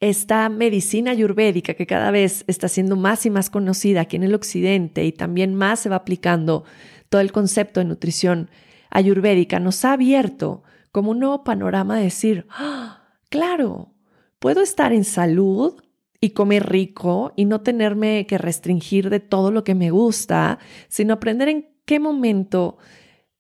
esta 0.03 0.49
medicina 0.49 1.12
ayurvédica 1.12 1.75
que 1.75 1.87
cada 1.87 2.11
vez 2.11 2.45
está 2.49 2.69
siendo 2.69 2.97
más 2.97 3.25
y 3.25 3.31
más 3.31 3.49
conocida 3.49 4.03
aquí 4.03 4.17
en 4.17 4.25
el 4.25 4.35
occidente 4.35 5.05
y 5.05 5.12
también 5.12 5.55
más 5.55 5.81
se 5.81 5.88
va 5.88 5.97
aplicando 5.97 6.65
todo 7.09 7.21
el 7.21 7.33
concepto 7.33 7.81
de 7.81 7.87
nutrición 7.87 8.51
ayurvédica 8.91 9.61
nos 9.61 9.85
ha 9.85 9.93
abierto 9.93 10.65
como 10.91 11.12
un 11.12 11.21
nuevo 11.21 11.45
panorama 11.45 11.97
de 11.97 12.03
decir, 12.03 12.47
¡Ah! 12.51 13.05
claro, 13.31 13.95
puedo 14.38 14.61
estar 14.61 14.93
en 14.93 15.05
salud, 15.05 15.81
y 16.23 16.31
comer 16.31 16.71
rico 16.71 17.33
y 17.35 17.47
no 17.47 17.62
tenerme 17.62 18.27
que 18.29 18.38
restringir 18.38 19.11
de 19.11 19.19
todo 19.19 19.51
lo 19.51 19.65
que 19.65 19.75
me 19.75 19.91
gusta, 19.91 20.61
sino 20.88 21.15
aprender 21.15 21.49
en 21.49 21.69
qué 21.85 21.99
momento 21.99 22.79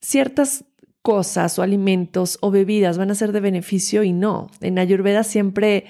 ciertas 0.00 0.64
cosas 1.00 1.60
o 1.60 1.62
alimentos 1.62 2.38
o 2.40 2.50
bebidas 2.50 2.98
van 2.98 3.12
a 3.12 3.14
ser 3.14 3.30
de 3.30 3.38
beneficio 3.38 4.02
y 4.02 4.12
no. 4.12 4.50
En 4.60 4.80
Ayurveda 4.80 5.22
siempre 5.22 5.86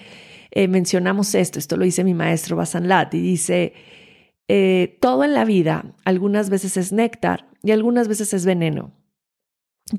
eh, 0.54 0.68
mencionamos 0.68 1.34
esto, 1.34 1.58
esto 1.58 1.78
lo 1.78 1.84
dice 1.84 2.04
mi 2.04 2.12
maestro 2.12 2.56
Basanlat 2.56 3.14
y 3.14 3.22
dice, 3.22 3.72
eh, 4.48 4.98
todo 5.00 5.24
en 5.24 5.32
la 5.32 5.46
vida 5.46 5.94
algunas 6.04 6.50
veces 6.50 6.76
es 6.76 6.92
néctar 6.92 7.48
y 7.62 7.70
algunas 7.70 8.06
veces 8.06 8.34
es 8.34 8.44
veneno. 8.44 8.92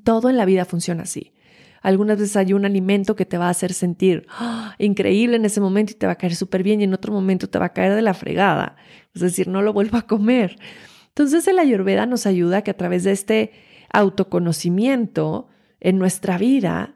Todo 0.04 0.30
en 0.30 0.38
la 0.38 0.46
vida 0.46 0.66
funciona 0.66 1.04
así. 1.04 1.34
Algunas 1.82 2.20
veces 2.20 2.38
hay 2.38 2.54
un 2.54 2.66
alimento 2.66 3.16
que 3.16 3.26
te 3.26 3.40
va 3.40 3.48
a 3.48 3.50
hacer 3.50 3.74
sentir 3.74 4.28
¡ah! 4.30 4.76
increíble 4.78 5.38
en 5.38 5.46
ese 5.46 5.60
momento 5.60 5.94
y 5.94 5.96
te 5.96 6.06
va 6.06 6.14
a 6.14 6.18
caer 6.18 6.36
súper 6.36 6.62
bien 6.62 6.82
y 6.82 6.84
en 6.84 6.94
otro 6.94 7.12
momento 7.12 7.50
te 7.50 7.58
va 7.58 7.66
a 7.66 7.74
caer 7.74 7.96
de 7.96 8.04
la 8.04 8.14
fregada. 8.14 8.76
Es 9.16 9.22
decir, 9.22 9.48
no 9.48 9.64
lo 9.64 9.74
vuelvo 9.74 9.98
a 9.98 10.04
comer. 10.04 10.58
Entonces 11.08 11.48
el 11.48 11.58
ayurveda 11.58 12.06
nos 12.06 12.28
ayuda 12.28 12.62
que 12.62 12.70
a 12.70 12.78
través 12.78 13.04
de 13.04 13.12
este 13.12 13.52
autoconocimiento 13.92 15.48
en 15.80 15.98
nuestra 15.98 16.38
vida, 16.38 16.96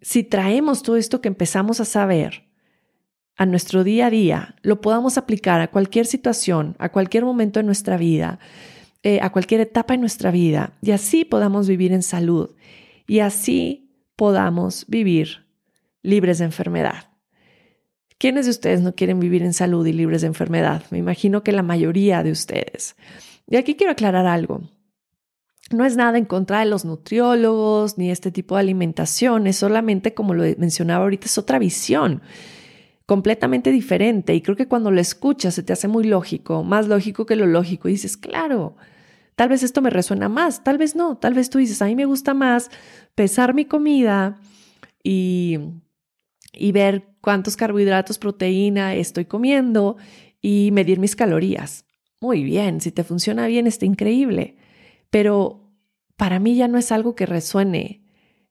si 0.00 0.24
traemos 0.24 0.82
todo 0.82 0.96
esto 0.96 1.20
que 1.20 1.28
empezamos 1.28 1.80
a 1.80 1.84
saber 1.84 2.47
a 3.38 3.46
nuestro 3.46 3.84
día 3.84 4.06
a 4.06 4.10
día, 4.10 4.56
lo 4.62 4.80
podamos 4.80 5.16
aplicar 5.16 5.60
a 5.60 5.68
cualquier 5.68 6.06
situación, 6.06 6.74
a 6.80 6.88
cualquier 6.90 7.24
momento 7.24 7.60
de 7.60 7.64
nuestra 7.64 7.96
vida, 7.96 8.40
eh, 9.04 9.20
a 9.22 9.30
cualquier 9.30 9.60
etapa 9.60 9.94
de 9.94 9.98
nuestra 9.98 10.32
vida, 10.32 10.72
y 10.82 10.90
así 10.90 11.24
podamos 11.24 11.68
vivir 11.68 11.92
en 11.92 12.02
salud 12.02 12.50
y 13.06 13.20
así 13.20 13.92
podamos 14.16 14.86
vivir 14.88 15.46
libres 16.02 16.38
de 16.38 16.46
enfermedad. 16.46 17.12
¿Quiénes 18.18 18.46
de 18.46 18.50
ustedes 18.50 18.80
no 18.80 18.96
quieren 18.96 19.20
vivir 19.20 19.44
en 19.44 19.54
salud 19.54 19.86
y 19.86 19.92
libres 19.92 20.22
de 20.22 20.26
enfermedad? 20.26 20.82
Me 20.90 20.98
imagino 20.98 21.44
que 21.44 21.52
la 21.52 21.62
mayoría 21.62 22.24
de 22.24 22.32
ustedes. 22.32 22.96
Y 23.46 23.54
aquí 23.54 23.76
quiero 23.76 23.92
aclarar 23.92 24.26
algo. 24.26 24.62
No 25.70 25.84
es 25.84 25.96
nada 25.96 26.18
en 26.18 26.24
contra 26.24 26.58
de 26.58 26.66
los 26.66 26.84
nutriólogos 26.84 27.98
ni 27.98 28.10
este 28.10 28.32
tipo 28.32 28.56
de 28.56 28.62
alimentación, 28.62 29.46
es 29.46 29.58
solamente, 29.58 30.12
como 30.12 30.34
lo 30.34 30.42
mencionaba 30.58 31.04
ahorita, 31.04 31.26
es 31.26 31.38
otra 31.38 31.60
visión 31.60 32.20
completamente 33.08 33.72
diferente. 33.72 34.34
Y 34.34 34.42
creo 34.42 34.54
que 34.54 34.68
cuando 34.68 34.92
lo 34.92 35.00
escuchas 35.00 35.54
se 35.54 35.64
te 35.64 35.72
hace 35.72 35.88
muy 35.88 36.04
lógico, 36.04 36.62
más 36.62 36.86
lógico 36.86 37.24
que 37.26 37.36
lo 37.36 37.46
lógico. 37.46 37.88
Y 37.88 37.92
dices, 37.92 38.16
claro, 38.16 38.76
Tal 39.38 39.48
vez 39.48 39.62
esto 39.62 39.80
me 39.82 39.90
resuena 39.90 40.28
más, 40.28 40.64
tal 40.64 40.78
vez 40.78 40.96
no, 40.96 41.16
tal 41.16 41.32
vez 41.32 41.48
tú 41.48 41.58
dices, 41.58 41.80
a 41.80 41.86
mí 41.86 41.94
me 41.94 42.06
gusta 42.06 42.34
más 42.34 42.72
pesar 43.14 43.54
mi 43.54 43.66
comida 43.66 44.40
y, 45.04 45.60
y 46.52 46.72
ver 46.72 47.06
cuántos 47.20 47.56
carbohidratos, 47.56 48.18
proteína 48.18 48.96
estoy 48.96 49.26
comiendo 49.26 49.96
y 50.40 50.70
medir 50.72 50.98
mis 50.98 51.14
calorías. 51.14 51.84
Muy 52.20 52.42
bien, 52.42 52.80
si 52.80 52.90
te 52.90 53.04
funciona 53.04 53.46
bien, 53.46 53.68
está 53.68 53.86
increíble. 53.86 54.56
Pero 55.08 55.70
para 56.16 56.40
mí 56.40 56.56
ya 56.56 56.66
no 56.66 56.76
es 56.76 56.90
algo 56.90 57.14
que 57.14 57.24
resuene 57.24 58.02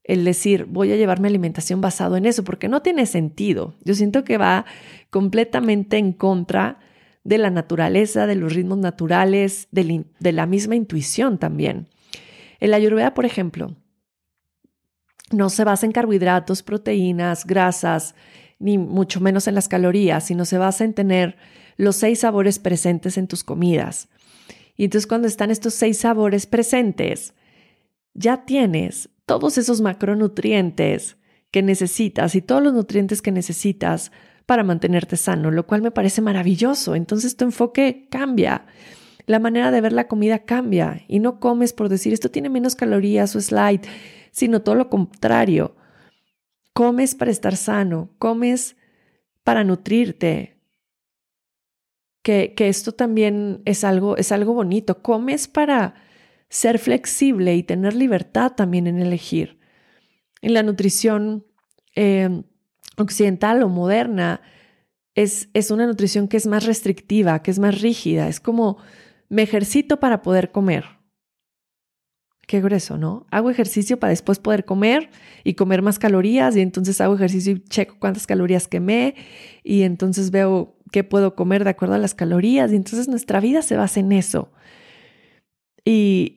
el 0.08 0.24
decir 0.24 0.66
voy 0.66 0.92
a 0.92 0.96
llevar 0.96 1.20
mi 1.20 1.28
alimentación 1.28 1.82
basado 1.82 2.16
en 2.16 2.26
eso, 2.26 2.44
porque 2.44 2.70
no 2.70 2.82
tiene 2.82 3.06
sentido. 3.06 3.76
Yo 3.84 3.94
siento 3.94 4.24
que 4.24 4.38
va 4.38 4.66
completamente 5.10 5.98
en 5.98 6.14
contra 6.14 6.80
de 7.26 7.38
la 7.38 7.50
naturaleza, 7.50 8.26
de 8.26 8.36
los 8.36 8.54
ritmos 8.54 8.78
naturales, 8.78 9.68
de, 9.72 10.06
la 10.32 10.46
misma 10.46 10.78
intuición 10.78 11.38
también. 11.38 11.90
El 12.62 12.74
ayurveda, 12.74 13.14
por 13.14 13.26
ejemplo, 13.26 13.76
no 15.32 15.50
se 15.50 15.66
basa 15.66 15.86
en 15.86 15.92
carbohidratos, 15.92 16.64
proteínas, 16.64 17.46
grasas, 17.46 18.16
ni 18.60 18.78
mucho 18.78 19.20
menos 19.20 19.48
en 19.50 19.56
las 19.56 19.68
calorías, 19.68 20.26
sino 20.26 20.46
se 20.46 20.58
basa 20.58 20.86
en 20.86 20.94
tener 20.94 21.36
los 21.76 21.98
seis 21.98 22.22
sabores 22.22 22.60
presentes 22.60 23.18
en 23.18 23.28
tus 23.28 23.44
comidas. 23.44 24.08
Y 24.78 24.86
entonces 24.86 25.06
cuando 25.06 25.28
están 25.28 25.52
estos 25.52 25.74
seis 25.74 25.98
sabores 25.98 26.46
presentes, 26.46 27.34
ya 28.14 28.46
tienes 28.46 29.10
todos 29.28 29.58
esos 29.58 29.82
macronutrientes 29.82 31.18
que 31.52 31.62
necesitas 31.62 32.34
y 32.34 32.42
todos 32.42 32.64
los 32.64 32.74
nutrientes 32.74 33.22
que 33.22 33.32
necesitas 33.32 34.12
para 34.46 34.64
mantenerte 34.64 35.18
sano, 35.18 35.52
lo 35.52 35.68
cual 35.68 35.82
me 35.82 35.92
parece 35.92 36.22
maravilloso. 36.22 36.96
Entonces 36.96 37.36
tu 37.36 37.44
enfoque 37.44 38.08
cambia. 38.10 38.66
La 39.26 39.40
manera 39.40 39.70
de 39.70 39.82
ver 39.82 39.92
la 39.92 40.08
comida 40.08 40.40
cambia 40.40 41.04
y 41.10 41.20
no 41.20 41.42
comes 41.42 41.74
por 41.74 41.90
decir 41.90 42.14
esto 42.14 42.32
tiene 42.32 42.50
menos 42.50 42.76
calorías 42.76 43.36
o 43.36 43.40
es 43.40 43.52
light, 43.52 43.86
sino 44.32 44.62
todo 44.62 44.76
lo 44.76 44.90
contrario. 44.90 45.76
Comes 46.74 47.14
para 47.14 47.30
estar 47.30 47.58
sano, 47.58 48.10
comes 48.20 48.78
para 49.44 49.66
nutrirte. 49.66 50.56
Que, 52.24 52.54
que 52.56 52.70
esto 52.70 52.94
también 52.94 53.62
es 53.66 53.84
algo, 53.84 54.16
es 54.16 54.32
algo 54.32 54.54
bonito. 54.54 55.02
Comes 55.02 55.50
para 55.50 55.96
ser 56.50 56.80
flexible 56.80 57.56
y 57.56 57.64
tener 57.64 57.94
libertad 57.94 58.54
también 58.54 58.88
en 58.88 59.00
elegir. 59.00 59.60
En 60.42 60.54
la 60.54 60.64
nutrición 60.64 61.46
eh, 61.96 62.44
occidental 62.98 63.64
o 63.64 63.70
moderna, 63.70 64.42
es, 65.16 65.50
es 65.54 65.72
una 65.72 65.88
nutrición 65.88 66.28
que 66.28 66.38
es 66.38 66.46
más 66.46 66.66
restrictiva, 66.66 67.42
que 67.42 67.52
es 67.52 67.60
más 67.60 67.82
rígida. 67.82 68.28
Es 68.28 68.40
como 68.40 68.78
me 69.30 69.42
ejercito 69.42 70.00
para 70.00 70.22
poder 70.22 70.52
comer. 70.52 70.86
Qué 72.46 72.62
grueso, 72.62 72.98
¿no? 72.98 73.26
Hago 73.30 73.50
ejercicio 73.50 74.00
para 74.00 74.12
después 74.12 74.40
poder 74.40 74.64
comer 74.64 75.10
y 75.44 75.56
comer 75.56 75.82
más 75.82 76.00
calorías 76.00 76.56
y 76.56 76.62
entonces 76.62 77.02
hago 77.02 77.16
ejercicio 77.16 77.54
y 77.54 77.64
checo 77.64 77.98
cuántas 78.00 78.26
calorías 78.26 78.70
quemé 78.70 79.16
y 79.64 79.82
entonces 79.82 80.32
veo 80.32 80.78
qué 80.92 81.04
puedo 81.04 81.36
comer 81.36 81.66
de 81.66 81.72
acuerdo 81.72 81.96
a 81.96 82.00
las 82.00 82.16
calorías 82.16 82.72
y 82.72 82.78
entonces 82.78 83.10
nuestra 83.10 83.42
vida 83.42 83.62
se 83.64 83.76
basa 83.76 84.00
en 84.00 84.14
eso. 84.14 84.52
Y, 85.84 86.37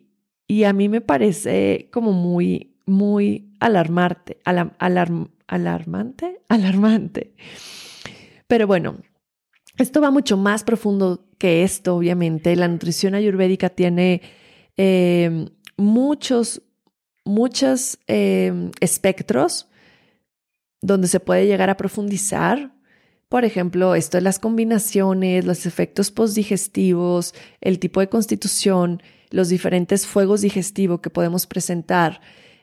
y 0.51 0.65
a 0.65 0.73
mí 0.73 0.89
me 0.89 1.01
parece 1.01 1.89
como 1.93 2.11
muy, 2.11 2.75
muy 2.85 3.55
alarmante, 3.61 4.39
alarmante, 4.45 6.41
alarmante. 6.49 7.35
Pero 8.49 8.67
bueno, 8.67 8.97
esto 9.79 10.01
va 10.01 10.11
mucho 10.11 10.37
más 10.37 10.65
profundo 10.65 11.25
que 11.39 11.63
esto, 11.63 11.95
obviamente. 11.95 12.57
La 12.57 12.67
nutrición 12.67 13.15
ayurvédica 13.15 13.69
tiene 13.69 14.23
em, 14.77 15.47
muchos, 15.77 16.63
muchos 17.25 18.01
em, 18.09 18.73
espectros 18.81 19.69
donde 20.83 21.07
se 21.07 21.21
puede 21.21 21.47
llegar 21.47 21.71
a 21.71 21.77
profundizar. 21.77 22.75
Por 23.29 23.45
ejemplo, 23.45 23.95
esto 23.95 24.17
de 24.17 24.23
las 24.23 24.41
combinaciones, 24.41 25.45
los 25.45 25.65
efectos 25.65 26.11
postdigestivos, 26.11 27.37
el 27.61 27.79
tipo 27.79 28.01
de 28.01 28.09
constitución, 28.09 29.01
los 29.31 29.49
diferentes 29.49 30.07
fuegos 30.07 30.43
digestivos 30.43 31.01
que 31.01 31.11
podemos 31.11 31.47
presentar, 31.47 32.21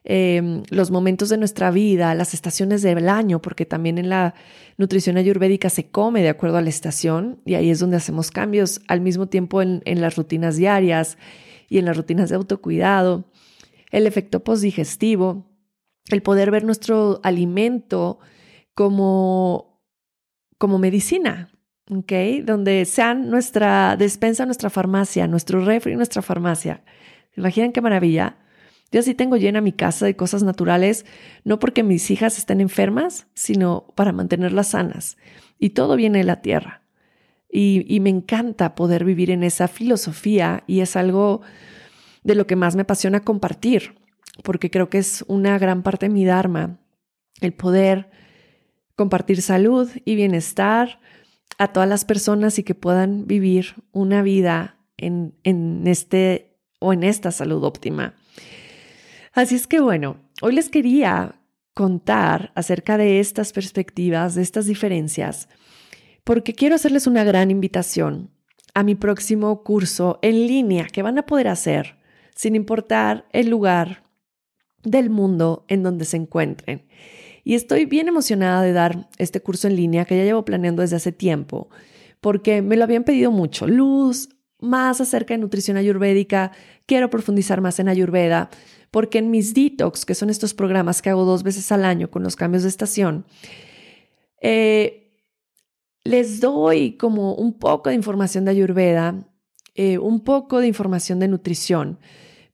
Em, 0.10 0.64
los 0.70 0.90
momentos 0.90 1.28
de 1.28 1.38
nuestra 1.38 1.70
vida, 1.70 2.16
las 2.16 2.34
estaciones 2.34 2.82
del 2.82 3.10
año, 3.10 3.42
porque 3.42 3.66
también 3.66 3.98
en 3.98 4.08
la 4.08 4.36
nutrición 4.78 5.18
ayurvédica 5.18 5.70
se 5.70 5.90
come 5.90 6.22
de 6.22 6.30
acuerdo 6.30 6.56
a 6.56 6.62
la 6.62 6.70
estación 6.70 7.42
y 7.44 7.56
ahí 7.56 7.70
es 7.70 7.80
donde 7.80 7.98
hacemos 7.98 8.32
cambios. 8.32 8.80
Al 8.88 9.02
mismo 9.02 9.28
tiempo 9.28 9.62
en, 9.62 9.82
las 9.84 10.16
rutinas 10.16 10.56
diarias 10.56 11.18
y 11.68 11.78
en 11.78 11.84
las 11.84 11.98
rutinas 11.98 12.30
de 12.30 12.38
autocuidado, 12.38 13.26
el 13.92 14.08
efecto 14.08 14.46
postdigestivo, 14.46 15.52
el 16.10 16.22
poder 16.22 16.52
ver 16.52 16.64
nuestro 16.64 17.20
alimento 17.22 18.20
como, 18.76 19.84
como 20.58 20.80
medicina, 20.80 21.52
¿ok? 21.90 22.12
Donde 22.44 22.86
sean 22.86 23.30
nuestra 23.30 23.96
despensa, 23.98 24.46
nuestra 24.46 24.70
farmacia, 24.70 25.28
nuestro 25.28 25.64
refri, 25.64 25.96
nuestra 25.96 26.22
farmacia. 26.22 26.84
¿Se 27.34 27.42
imaginan 27.42 27.72
qué 27.72 27.82
maravilla? 27.82 28.38
Yo 28.92 29.02
sí 29.02 29.14
tengo 29.14 29.36
llena 29.36 29.60
mi 29.60 29.74
casa 29.74 30.06
de 30.06 30.16
cosas 30.16 30.44
naturales, 30.44 31.06
no 31.44 31.60
porque 31.60 31.84
mis 31.84 32.10
hijas 32.10 32.38
estén 32.38 32.62
enfermas, 32.62 33.28
sino 33.34 33.88
para 33.96 34.14
mantenerlas 34.14 34.70
sanas. 34.70 35.18
Y 35.60 35.72
todo 35.72 35.96
viene 35.96 36.20
de 36.20 36.24
la 36.24 36.42
tierra. 36.42 36.84
Y, 37.50 38.00
me 38.02 38.10
encanta 38.10 38.76
poder 38.76 39.04
vivir 39.04 39.32
en 39.32 39.44
esa 39.44 39.68
filosofía 39.68 40.64
y 40.68 40.82
es 40.82 40.96
algo 40.96 41.42
de 42.24 42.36
lo 42.36 42.46
que 42.46 42.56
más 42.58 42.76
me 42.76 42.82
apasiona 42.82 43.22
compartir, 43.22 43.96
porque 44.44 44.70
creo 44.70 44.90
que 44.90 44.98
es 44.98 45.24
una 45.28 45.58
gran 45.58 45.82
parte 45.82 46.08
de 46.08 46.14
mi 46.14 46.26
Dharma, 46.26 46.80
el 47.40 47.54
poder 47.54 48.10
compartir 48.96 49.42
salud 49.42 49.90
y 50.04 50.16
bienestar 50.16 51.00
a 51.58 51.74
todas 51.74 51.90
las 51.90 52.06
personas 52.06 52.60
y 52.60 52.64
que 52.64 52.76
puedan 52.76 53.28
vivir 53.28 53.76
una 53.92 54.22
vida 54.22 54.78
en, 54.98 55.34
en 55.44 55.88
este 55.88 56.58
o 56.80 56.94
en 56.94 57.04
esta 57.04 57.32
salud 57.32 57.64
óptima. 57.64 58.16
Así 59.34 59.56
es 59.56 59.68
que 59.68 59.80
bueno, 59.80 60.18
hoy 60.42 60.54
les 60.54 60.70
quería 60.70 61.36
contar 61.74 62.52
acerca 62.56 62.98
de 62.98 63.20
estas 63.20 63.54
perspectivas, 63.54 64.36
de 64.36 64.42
estas 64.42 64.66
diferencias, 64.66 65.48
porque 66.24 66.54
quiero 66.54 66.76
hacerles 66.76 67.08
una 67.08 67.24
gran 67.24 67.52
invitación 67.52 68.32
a 68.74 68.84
mi 68.84 68.96
próximo 68.96 69.64
curso 69.64 70.20
en 70.22 70.48
línea 70.48 70.88
que 70.88 71.04
van 71.04 71.18
a 71.18 71.26
poder 71.26 71.48
hacer 71.48 71.98
sin 72.36 72.56
importar 72.56 73.26
el 73.32 73.50
lugar 73.50 74.04
del 74.84 75.10
mundo 75.10 75.66
en 75.68 75.84
donde 75.84 76.06
se 76.06 76.18
encuentren. 76.18 76.88
Y 77.48 77.56
estoy 77.56 77.86
bien 77.86 78.10
emocionada 78.10 78.62
de 78.62 78.74
dar 78.74 79.08
este 79.18 79.40
curso 79.40 79.70
en 79.70 79.78
línea 79.78 80.04
que 80.04 80.18
ya 80.18 80.26
llevo 80.26 80.44
planeando 80.44 80.82
desde 80.82 80.98
hace 80.98 81.14
tiempo, 81.14 81.70
porque 82.20 82.62
me 82.62 82.76
lo 82.76 82.84
habían 82.84 83.06
pedido 83.06 83.32
mucho. 83.32 83.68
Luz, 83.68 84.28
más 84.60 85.00
acerca 85.00 85.34
de 85.34 85.38
nutrición 85.38 85.78
ayurvédica, 85.78 86.52
quiero 86.86 87.10
profundizar 87.10 87.62
más 87.62 87.80
en 87.80 87.88
ayurveda 87.88 88.50
porque 88.92 89.20
en 89.20 89.32
mis 89.32 89.54
detox, 89.54 90.04
que 90.04 90.14
son 90.14 90.30
estos 90.30 90.54
programas 90.54 91.02
que 91.02 91.10
hago 91.10 91.24
dos 91.24 91.44
veces 91.44 91.72
al 91.72 91.86
año 91.86 92.12
con 92.12 92.22
los 92.22 92.36
cambios 92.36 92.64
de 92.64 92.70
estación, 92.70 93.24
eh, 94.42 95.14
les 96.04 96.42
doy 96.42 96.98
como 96.98 97.34
un 97.34 97.58
poco 97.60 97.88
de 97.88 97.96
información 97.96 98.44
de 98.44 98.52
Ayurveda, 98.52 99.26
eh, 99.74 100.00
un 100.00 100.26
poco 100.26 100.60
de 100.60 100.68
información 100.68 101.20
de 101.20 101.30
nutrición, 101.30 101.98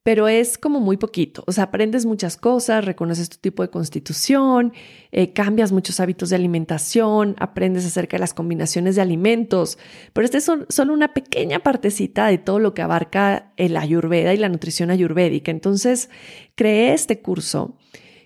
pero 0.04 0.28
es 0.28 0.58
como 0.58 0.80
muy 0.80 0.98
poquito. 0.98 1.42
O 1.46 1.52
sea, 1.52 1.64
aprendes 1.64 2.04
muchas 2.04 2.36
cosas, 2.36 2.84
reconoces 2.84 3.30
tu 3.30 3.38
tipo 3.38 3.62
de 3.62 3.70
constitución, 3.70 4.74
eh, 5.12 5.32
cambias 5.32 5.72
muchos 5.72 5.98
hábitos 5.98 6.28
de 6.28 6.36
alimentación, 6.36 7.34
aprendes 7.38 7.86
acerca 7.86 8.18
de 8.18 8.20
las 8.20 8.34
combinaciones 8.34 8.96
de 8.96 9.02
alimentos, 9.02 9.78
pero 10.12 10.26
esta 10.26 10.36
es 10.36 10.50
solo 10.68 10.92
una 10.92 11.14
pequeña 11.14 11.60
partecita 11.60 12.26
de 12.26 12.36
todo 12.36 12.58
lo 12.58 12.74
que 12.74 12.82
abarca 12.82 13.54
el 13.56 13.78
ayurveda 13.78 14.34
y 14.34 14.36
la 14.36 14.50
nutrición 14.50 14.90
ayurvédica. 14.90 15.50
Entonces, 15.50 16.10
creé 16.54 16.92
este 16.92 17.20
curso 17.22 17.76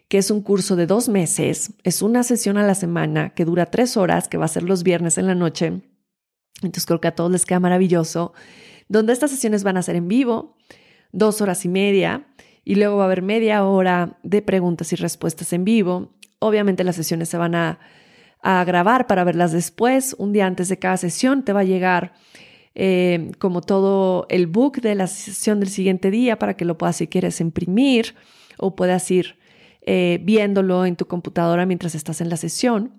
que 0.08 0.18
es 0.18 0.30
un 0.32 0.40
curso 0.40 0.74
de 0.74 0.86
dos 0.86 1.08
meses, 1.08 1.74
es 1.84 2.02
una 2.02 2.24
sesión 2.24 2.56
a 2.56 2.66
la 2.66 2.74
semana 2.74 3.34
que 3.34 3.44
dura 3.44 3.66
tres 3.66 3.96
horas, 3.96 4.26
que 4.26 4.38
va 4.38 4.46
a 4.46 4.48
ser 4.48 4.62
los 4.64 4.82
viernes 4.82 5.18
en 5.18 5.26
la 5.26 5.34
noche. 5.34 5.82
Entonces 6.62 6.86
creo 6.86 7.00
que 7.00 7.08
a 7.08 7.14
todos 7.14 7.30
les 7.30 7.46
queda 7.46 7.60
maravilloso, 7.60 8.32
donde 8.88 9.12
estas 9.12 9.30
sesiones 9.30 9.62
van 9.64 9.76
a 9.76 9.82
ser 9.82 9.96
en 9.96 10.08
vivo, 10.08 10.56
dos 11.12 11.40
horas 11.40 11.64
y 11.64 11.68
media 11.68 12.26
y 12.64 12.74
luego 12.74 12.98
va 12.98 13.04
a 13.04 13.06
haber 13.06 13.22
media 13.22 13.64
hora 13.64 14.18
de 14.22 14.42
preguntas 14.42 14.92
y 14.92 14.96
respuestas 14.96 15.52
en 15.54 15.64
vivo. 15.64 16.12
Obviamente 16.38 16.84
las 16.84 16.96
sesiones 16.96 17.30
se 17.30 17.38
van 17.38 17.54
a, 17.54 17.78
grabar 18.42 19.06
para 19.06 19.24
verlas 19.24 19.52
después. 19.52 20.14
Un 20.18 20.32
día 20.32 20.46
antes 20.46 20.68
de 20.68 20.78
cada 20.78 20.96
sesión 20.96 21.44
te 21.44 21.52
va 21.52 21.60
a 21.60 21.64
llegar 21.64 22.12
eh, 22.74 23.32
como 23.38 23.62
todo 23.62 24.26
el 24.28 24.46
book 24.46 24.80
de 24.80 24.94
la 24.94 25.06
sesión 25.06 25.60
del 25.60 25.70
siguiente 25.70 26.10
día 26.10 26.38
para 26.38 26.54
que 26.54 26.64
lo 26.64 26.78
puedas 26.78 26.96
si 26.96 27.08
quieres 27.08 27.40
imprimir 27.40 28.14
o 28.58 28.76
puedas 28.76 29.10
ir 29.10 29.38
eh, 29.80 30.20
viéndolo 30.22 30.84
en 30.84 30.94
tu 30.94 31.06
computadora 31.06 31.64
mientras 31.64 31.94
estás 31.94 32.20
en 32.20 32.28
la 32.28 32.36
sesión. 32.36 32.92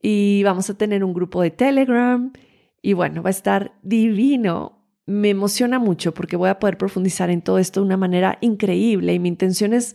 Y 0.00 0.44
vamos 0.44 0.70
a 0.70 0.78
tener 0.78 1.02
un 1.02 1.12
grupo 1.12 1.42
de 1.42 1.50
Telegram 1.50 2.32
y 2.80 2.92
bueno, 2.92 3.22
va 3.22 3.30
a 3.30 3.32
estar 3.32 3.72
divino 3.82 4.83
me 5.06 5.30
emociona 5.30 5.78
mucho 5.78 6.14
porque 6.14 6.36
voy 6.36 6.48
a 6.48 6.58
poder 6.58 6.78
profundizar 6.78 7.30
en 7.30 7.42
todo 7.42 7.58
esto 7.58 7.80
de 7.80 7.86
una 7.86 7.96
manera 7.96 8.38
increíble 8.40 9.12
y 9.12 9.18
mi 9.18 9.28
intención 9.28 9.72
es 9.72 9.94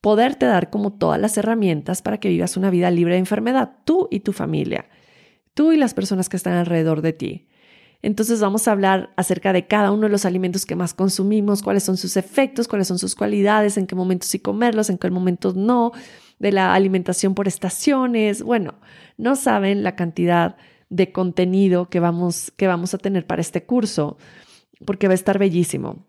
poderte 0.00 0.46
dar 0.46 0.70
como 0.70 0.92
todas 0.92 1.20
las 1.20 1.36
herramientas 1.38 2.02
para 2.02 2.18
que 2.18 2.28
vivas 2.28 2.56
una 2.56 2.70
vida 2.70 2.90
libre 2.90 3.14
de 3.14 3.20
enfermedad, 3.20 3.78
tú 3.84 4.08
y 4.10 4.20
tu 4.20 4.32
familia, 4.32 4.86
tú 5.54 5.72
y 5.72 5.76
las 5.76 5.94
personas 5.94 6.28
que 6.28 6.36
están 6.36 6.54
alrededor 6.54 7.00
de 7.00 7.12
ti. 7.12 7.48
Entonces 8.02 8.38
vamos 8.38 8.68
a 8.68 8.72
hablar 8.72 9.14
acerca 9.16 9.54
de 9.54 9.66
cada 9.66 9.90
uno 9.90 10.02
de 10.02 10.10
los 10.10 10.26
alimentos 10.26 10.66
que 10.66 10.76
más 10.76 10.92
consumimos, 10.92 11.62
cuáles 11.62 11.84
son 11.84 11.96
sus 11.96 12.18
efectos, 12.18 12.68
cuáles 12.68 12.86
son 12.86 12.98
sus 12.98 13.14
cualidades, 13.14 13.78
en 13.78 13.86
qué 13.86 13.94
momentos 13.94 14.28
sí 14.28 14.40
comerlos, 14.40 14.90
en 14.90 14.98
qué 14.98 15.10
momentos 15.10 15.56
no, 15.56 15.92
de 16.38 16.52
la 16.52 16.74
alimentación 16.74 17.34
por 17.34 17.48
estaciones. 17.48 18.42
Bueno, 18.42 18.74
no 19.16 19.36
saben 19.36 19.82
la 19.82 19.96
cantidad 19.96 20.56
de 20.90 21.12
contenido 21.12 21.88
que 21.88 21.98
vamos, 21.98 22.52
que 22.58 22.66
vamos 22.66 22.92
a 22.92 22.98
tener 22.98 23.26
para 23.26 23.40
este 23.40 23.64
curso 23.64 24.18
porque 24.84 25.08
va 25.08 25.12
a 25.12 25.14
estar 25.14 25.38
bellísimo. 25.38 26.06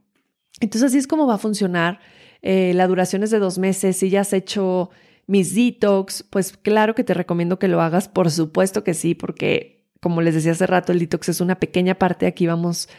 Entonces 0.59 0.89
así 0.89 0.97
es 0.97 1.07
como 1.07 1.27
va 1.27 1.35
a 1.35 1.39
funcionar. 1.39 1.99
Eh, 2.41 2.73
la 2.75 2.87
duración 2.87 3.23
es 3.23 3.31
de 3.31 3.39
dos 3.39 3.57
meses. 3.57 3.97
Si 3.97 4.09
ya 4.09 4.21
has 4.21 4.33
hecho 4.33 4.89
mis 5.27 5.55
detox, 5.55 6.23
pues 6.23 6.55
claro 6.55 6.95
que 6.95 7.03
te 7.03 7.13
recomiendo 7.13 7.59
que 7.59 7.67
lo 7.67 7.81
hagas, 7.81 8.07
por 8.07 8.29
supuesto 8.29 8.83
que 8.83 8.93
sí, 8.93 9.15
porque 9.15 9.83
como 10.01 10.21
les 10.21 10.35
decía 10.35 10.51
hace 10.51 10.67
rato, 10.67 10.91
el 10.91 10.99
detox 10.99 11.29
es 11.29 11.41
una 11.41 11.59
pequeña 11.59 11.95
parte. 11.95 12.27
Aquí 12.27 12.45
vamos 12.45 12.89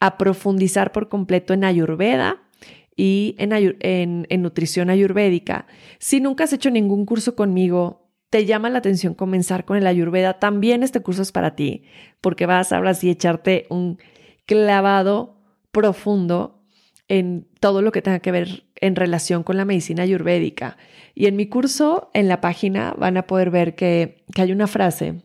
a 0.00 0.18
profundizar 0.18 0.92
por 0.92 1.08
completo 1.08 1.54
en 1.54 1.64
Ayurveda 1.64 2.42
y 2.96 3.34
en, 3.38 4.42
nutrición 4.42 4.90
ayurvédica. 4.90 5.66
Si 5.98 6.20
nunca 6.20 6.44
has 6.44 6.52
hecho 6.52 6.70
ningún 6.70 7.06
curso 7.06 7.34
conmigo, 7.34 8.10
te 8.28 8.44
llama 8.44 8.70
la 8.70 8.78
atención 8.78 9.14
comenzar 9.14 9.64
con 9.64 9.76
el 9.76 9.86
Ayurveda, 9.86 10.38
también 10.38 10.82
este 10.82 11.00
curso 11.00 11.22
es 11.22 11.32
para 11.32 11.54
ti, 11.54 11.84
porque 12.20 12.46
vas 12.46 12.72
ahora 12.72 12.94
sí 12.94 13.10
echarte 13.10 13.66
un 13.70 13.98
clavado 14.46 15.36
profundo 15.70 16.62
en 17.08 17.48
todo 17.60 17.82
lo 17.82 17.92
que 17.92 18.02
tenga 18.02 18.20
que 18.20 18.32
ver 18.32 18.64
en 18.76 18.96
relación 18.96 19.42
con 19.42 19.56
la 19.56 19.64
medicina 19.64 20.02
ayurvédica. 20.02 20.76
Y 21.14 21.26
en 21.26 21.36
mi 21.36 21.46
curso, 21.46 22.10
en 22.14 22.28
la 22.28 22.40
página, 22.40 22.94
van 22.96 23.16
a 23.16 23.26
poder 23.26 23.50
ver 23.50 23.74
que, 23.74 24.24
que 24.34 24.42
hay 24.42 24.52
una 24.52 24.66
frase 24.66 25.22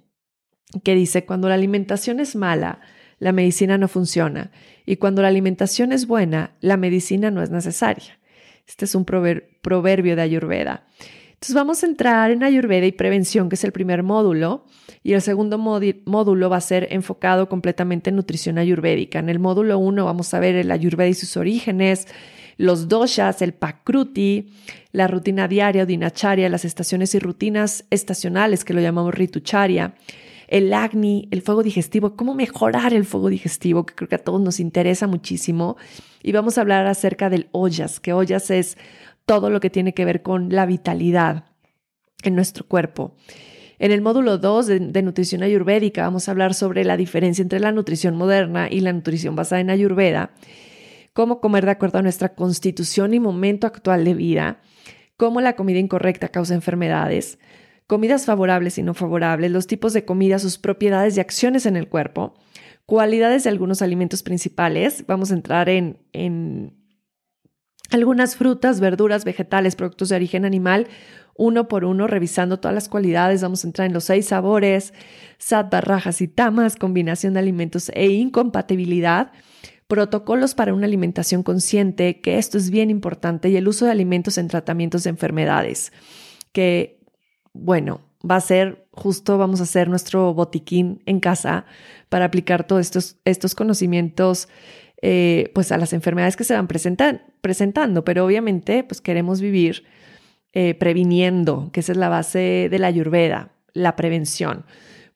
que 0.84 0.96
dice, 0.96 1.26
cuando 1.26 1.48
la 1.48 1.56
alimentación 1.56 2.20
es 2.20 2.36
mala, 2.36 2.82
la 3.20 3.32
medicina 3.32 3.78
no 3.78 3.88
funciona. 3.88 4.52
Y 4.86 4.98
cuando 4.98 5.22
la 5.22 5.30
alimentación 5.30 5.92
es 5.92 6.08
buena, 6.08 6.56
la 6.62 6.78
medicina 6.78 7.32
no 7.32 7.42
es 7.42 7.50
necesaria. 7.50 8.20
Este 8.68 8.86
es 8.86 8.96
un 8.96 9.06
proverbio 9.06 10.16
de 10.16 10.22
Ayurveda. 10.22 10.86
Entonces 11.30 11.56
vamos 11.56 11.84
a 11.84 11.86
entrar 11.86 12.32
en 12.32 12.44
Ayurveda 12.44 12.86
y 12.86 12.92
prevención, 12.92 13.48
que 13.48 13.56
es 13.56 13.64
el 13.64 13.72
primer 13.72 14.04
módulo, 14.04 14.66
y 15.08 15.14
el 15.14 15.22
segundo 15.22 15.58
módulo 15.58 16.50
va 16.50 16.58
a 16.58 16.62
ser 16.62 16.90
enfocado 16.92 17.48
completamente 17.48 18.10
en 18.10 18.18
nutrición 18.18 18.58
ayurvédica. 18.58 19.20
En 19.20 19.30
el 19.30 19.40
módulo 19.40 19.80
1 19.80 20.04
vamos 20.04 20.34
a 20.34 20.40
ver 20.42 20.56
el 20.56 20.70
Ayurveda 20.70 21.08
y 21.08 21.14
sus 21.14 21.38
orígenes, 21.38 22.10
los 22.58 22.90
doshas, 22.90 23.42
el 23.42 23.54
pakruti, 23.54 24.50
la 24.92 25.08
rutina 25.08 25.48
diaria 25.48 25.84
o 25.84 25.86
dinacharya, 25.86 26.50
las 26.50 26.66
estaciones 26.66 27.16
y 27.16 27.20
rutinas 27.20 27.86
estacionales 27.90 28.66
que 28.66 28.74
lo 28.74 28.82
llamamos 28.82 29.16
ritucharya, 29.16 29.96
el 30.50 30.74
agni, 30.74 31.30
el 31.32 31.42
fuego 31.42 31.64
digestivo, 31.64 32.18
cómo 32.18 32.34
mejorar 32.34 32.94
el 32.94 33.06
fuego 33.06 33.30
digestivo, 33.30 33.86
que 33.86 33.96
creo 33.96 34.10
que 34.10 34.16
a 34.16 34.26
todos 34.26 34.42
nos 34.42 34.60
interesa 34.60 35.08
muchísimo. 35.08 35.78
Y 36.22 36.34
vamos 36.34 36.58
a 36.58 36.62
hablar 36.62 36.86
acerca 36.86 37.30
del 37.30 37.48
ollas, 37.54 38.02
que 38.02 38.12
ollas 38.12 38.52
es 38.52 38.78
todo 39.26 39.50
lo 39.52 39.62
que 39.62 39.70
tiene 39.70 39.94
que 39.94 40.04
ver 40.04 40.22
con 40.22 40.50
la 40.50 40.66
vitalidad 40.66 41.46
en 42.24 42.36
nuestro 42.36 42.66
cuerpo. 42.68 43.16
En 43.80 43.92
el 43.92 44.02
módulo 44.02 44.38
2 44.40 44.68
de, 44.68 45.02
nutrición 45.04 45.44
ayurvédica 45.44 46.02
vamos 46.02 46.28
a 46.28 46.32
hablar 46.32 46.54
sobre 46.54 46.84
la 46.84 46.98
diferencia 46.98 47.44
entre 47.44 47.60
la 47.60 47.72
nutrición 47.72 48.16
moderna 48.16 48.68
y 48.72 48.80
la 48.80 48.92
nutrición 48.92 49.36
basada 49.36 49.62
en 49.62 49.70
ayurveda, 49.70 50.32
cómo 51.14 51.40
comer 51.42 51.66
de 51.66 51.72
acuerdo 51.72 52.00
a 52.00 52.02
nuestra 52.02 52.34
constitución 52.34 53.14
y 53.14 53.20
momento 53.20 53.68
actual 53.68 54.04
de 54.04 54.16
vida, 54.16 54.62
cómo 55.16 55.42
la 55.42 55.56
comida 55.56 55.78
incorrecta 55.78 56.30
causa 56.30 56.56
enfermedades, 56.56 57.38
comidas 57.86 58.26
favorables 58.26 58.80
y 58.80 58.84
no 58.84 58.96
favorables, 58.96 59.52
los 59.52 59.68
tipos 59.68 59.94
de 59.94 60.06
comida, 60.06 60.40
sus 60.40 60.58
propiedades 60.58 61.16
y 61.16 61.20
acciones 61.20 61.68
en 61.68 61.76
el 61.76 61.88
cuerpo, 61.88 62.34
cualidades 62.88 63.44
de 63.44 63.52
algunos 63.52 63.84
alimentos 63.84 64.24
principales. 64.24 65.06
Vamos 65.08 65.32
a 65.32 65.36
entrar 65.36 65.70
en, 65.70 66.00
en 66.14 66.74
algunas 67.92 68.36
frutas, 68.36 68.80
verduras, 68.80 69.24
vegetales, 69.24 69.76
productos 69.76 70.10
de 70.10 70.16
origen 70.16 70.46
animal, 70.46 70.88
uno 71.38 71.68
por 71.68 71.86
uno, 71.86 72.08
revisando 72.08 72.60
todas 72.60 72.76
las 72.76 72.90
cualidades. 72.90 73.42
Vamos 73.42 73.64
a 73.64 73.68
entrar 73.68 73.88
en 73.88 73.94
los 73.94 74.06
seis 74.06 74.28
sabores, 74.28 74.94
sattva, 75.38 75.82
rajas 75.82 76.22
y 76.22 76.28
tamas, 76.28 76.76
combinación 76.76 77.34
de 77.34 77.40
alimentos 77.40 77.92
e 77.94 78.08
incompatibilidad, 78.08 79.32
protocolos 79.88 80.56
para 80.56 80.74
una 80.74 80.86
alimentación 80.86 81.44
consciente, 81.44 82.20
que 82.20 82.38
esto 82.38 82.58
es 82.58 82.70
bien 82.70 82.90
importante, 82.90 83.50
y 83.50 83.56
el 83.56 83.68
uso 83.68 83.86
de 83.86 83.92
alimentos 83.92 84.38
en 84.38 84.48
tratamientos 84.48 85.04
de 85.04 85.12
enfermedades, 85.12 85.94
que, 86.52 87.00
bueno, 87.54 88.02
va 88.30 88.36
a 88.36 88.42
ser 88.42 88.88
justo, 88.92 89.38
vamos 89.38 89.60
a 89.60 89.64
hacer 89.64 89.90
nuestro 89.90 90.34
botiquín 90.34 91.02
en 91.06 91.20
casa 91.20 91.66
para 92.10 92.26
aplicar 92.26 92.66
todos 92.66 92.82
estos, 92.82 93.18
estos 93.26 93.56
conocimientos 93.56 94.50
eh, 95.02 95.52
pues 95.54 95.72
a 95.72 95.78
las 95.78 95.94
enfermedades 95.94 96.36
que 96.36 96.44
se 96.44 96.56
van 96.56 96.68
presentando, 96.68 98.04
pero 98.04 98.26
obviamente 98.26 98.84
pues 98.84 99.00
queremos 99.00 99.40
vivir 99.42 99.86
eh, 100.54 100.74
previniendo, 100.76 101.70
que 101.72 101.82
esa 101.82 101.92
es 101.92 101.98
la 101.98 102.10
base 102.10 102.68
de 102.70 102.80
la 102.80 102.88
ayurveda, 102.88 103.52
la 103.74 103.96
prevención. 103.96 104.66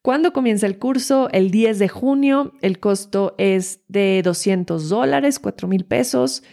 ¿Cuándo 0.01 0.33
comienza 0.33 0.65
el 0.65 0.79
curso? 0.79 1.29
El 1.31 1.51
10 1.51 1.77
de 1.77 1.87
junio. 1.87 2.53
El 2.61 2.79
costo 2.79 3.35
es 3.37 3.81
de 3.87 4.21
200 4.23 4.89
dólares, 4.89 5.37
4 5.39 5.67
mil 5.67 5.85
pesos. 5.85 6.43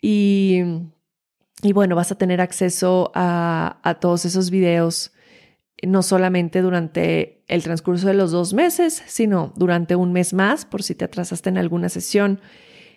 Y, 0.00 0.60
y, 1.62 1.72
bueno, 1.72 1.96
vas 1.96 2.12
a 2.12 2.18
tener 2.18 2.40
acceso 2.40 3.10
a, 3.14 3.80
a 3.82 3.94
todos 3.94 4.24
esos 4.24 4.50
videos, 4.50 5.12
no 5.82 6.02
solamente 6.02 6.62
durante 6.62 7.42
el 7.48 7.64
transcurso 7.64 8.06
de 8.06 8.14
los 8.14 8.30
dos 8.30 8.54
meses, 8.54 9.02
sino 9.06 9.52
durante 9.56 9.96
un 9.96 10.12
mes 10.12 10.32
más, 10.32 10.64
por 10.64 10.82
si 10.82 10.94
te 10.94 11.04
atrasaste 11.04 11.48
en 11.48 11.58
alguna 11.58 11.88
sesión, 11.88 12.40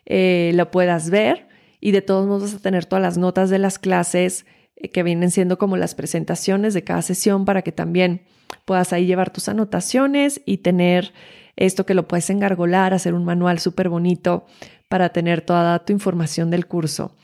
eh, 0.05 0.51
lo 0.53 0.69
puedas 0.69 1.09
ver. 1.09 1.47
Y 1.79 1.91
de 1.91 2.01
todos 2.01 2.27
modos 2.27 2.53
vas 2.53 2.55
a 2.55 2.63
tener 2.63 2.85
todas 2.85 3.01
las 3.01 3.17
notas 3.17 3.49
de 3.49 3.59
las 3.59 3.79
clases 3.79 4.45
que 4.93 5.03
vienen 5.03 5.31
siendo 5.31 5.57
como 5.57 5.77
las 5.77 5.95
presentaciones 5.95 6.73
de 6.73 6.83
cada 6.83 7.01
sesión 7.01 7.45
para 7.45 7.61
que 7.61 7.71
también 7.71 8.21
puedas 8.65 8.93
ahí 8.93 9.05
llevar 9.05 9.31
tus 9.31 9.49
anotaciones 9.49 10.41
y 10.45 10.57
tener 10.57 11.13
esto 11.55 11.85
que 11.85 11.95
lo 11.95 12.07
puedes 12.07 12.29
engargolar, 12.29 12.93
hacer 12.93 13.13
un 13.13 13.25
manual 13.25 13.59
súper 13.59 13.89
bonito 13.89 14.45
para 14.87 15.09
tener 15.09 15.41
toda 15.41 15.83
tu 15.83 15.93
información 15.93 16.51
del 16.51 16.67
curso. 16.67 17.15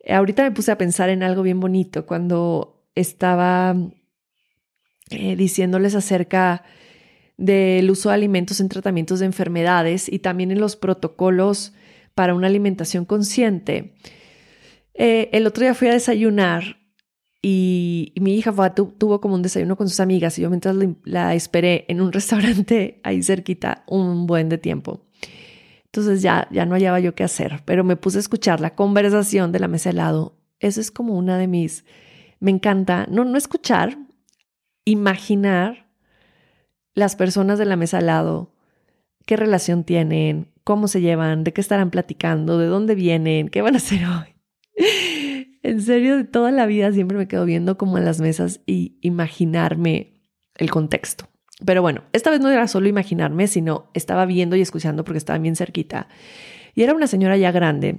Eh, 0.00 0.14
ahorita 0.14 0.42
me 0.42 0.50
puse 0.52 0.72
a 0.72 0.78
pensar 0.78 1.10
en 1.10 1.22
algo 1.22 1.42
bien 1.42 1.60
bonito 1.60 2.06
cuando 2.06 2.82
estaba 2.94 3.76
eh, 5.10 5.36
diciéndoles 5.36 5.94
acerca 5.94 6.64
del 7.36 7.90
uso 7.90 8.08
de 8.08 8.14
alimentos 8.14 8.60
en 8.60 8.70
tratamientos 8.70 9.20
de 9.20 9.26
enfermedades 9.26 10.10
y 10.10 10.20
también 10.20 10.50
en 10.50 10.60
los 10.60 10.74
protocolos 10.74 11.74
para 12.14 12.34
una 12.34 12.46
alimentación 12.46 13.04
consciente. 13.04 13.92
el 14.94 15.46
otro 15.46 15.64
día 15.64 15.74
fui 15.74 15.88
a 15.88 15.92
desayunar 15.92 16.85
y, 17.42 18.12
mi 18.20 18.34
hija 18.34 18.52
tuvo 18.74 19.20
como 19.20 19.34
un 19.34 19.42
desayuno 19.42 19.76
con 19.76 19.88
sus 19.88 20.00
amigas 20.00 20.38
y 20.38 20.42
yo 20.42 20.50
mientras 20.50 20.76
la, 21.04 21.34
esperé 21.34 21.84
en 21.88 22.00
un 22.00 22.12
restaurante 22.12 23.00
ahí 23.02 23.22
cerquita 23.22 23.84
un 23.86 24.26
buen 24.26 24.48
de 24.48 24.58
tiempo. 24.58 25.02
Entonces 25.84 26.22
ya, 26.22 26.48
ya 26.50 26.66
no 26.66 26.74
hallaba 26.74 27.00
yo 27.00 27.14
qué 27.14 27.24
hacer, 27.24 27.62
pero 27.64 27.84
me 27.84 27.96
puse 27.96 28.18
a 28.18 28.20
escuchar 28.20 28.60
la 28.60 28.74
conversación 28.74 29.52
de 29.52 29.60
la 29.60 29.68
mesa 29.68 29.90
al 29.90 29.96
lado. 29.96 30.36
Eso 30.60 30.80
es 30.80 30.90
como 30.90 31.14
una 31.16 31.38
de 31.38 31.46
mis... 31.46 31.84
Me 32.38 32.50
encanta, 32.50 33.06
no, 33.10 33.24
no 33.24 33.38
escuchar, 33.38 33.96
imaginar 34.84 35.86
las 36.94 37.16
personas 37.16 37.58
de 37.58 37.64
la 37.64 37.76
mesa 37.76 37.98
al 37.98 38.06
lado, 38.06 38.52
qué 39.24 39.36
relación 39.36 39.84
tienen, 39.84 40.52
cómo 40.64 40.88
se 40.88 41.00
llevan, 41.00 41.44
de 41.44 41.52
qué 41.52 41.60
estarán 41.60 41.90
platicando, 41.90 42.58
de 42.58 42.66
dónde 42.66 42.94
vienen, 42.94 43.48
qué 43.48 43.62
van 43.62 43.74
a 43.74 43.78
hacer 43.78 44.04
hoy. 44.06 44.35
En 45.66 45.82
serio, 45.82 46.16
de 46.16 46.22
toda 46.22 46.52
la 46.52 46.64
vida 46.64 46.92
siempre 46.92 47.18
me 47.18 47.26
quedo 47.26 47.44
viendo 47.44 47.76
como 47.76 47.98
en 47.98 48.04
las 48.04 48.20
mesas 48.20 48.60
y 48.66 48.98
imaginarme 49.00 50.22
el 50.54 50.70
contexto. 50.70 51.26
Pero 51.64 51.82
bueno, 51.82 52.04
esta 52.12 52.30
vez 52.30 52.38
no 52.38 52.50
era 52.50 52.68
solo 52.68 52.86
imaginarme, 52.86 53.48
sino 53.48 53.90
estaba 53.92 54.26
viendo 54.26 54.54
y 54.54 54.60
escuchando 54.60 55.02
porque 55.02 55.18
estaba 55.18 55.40
bien 55.40 55.56
cerquita. 55.56 56.06
Y 56.76 56.84
era 56.84 56.94
una 56.94 57.08
señora 57.08 57.36
ya 57.36 57.50
grande, 57.50 57.96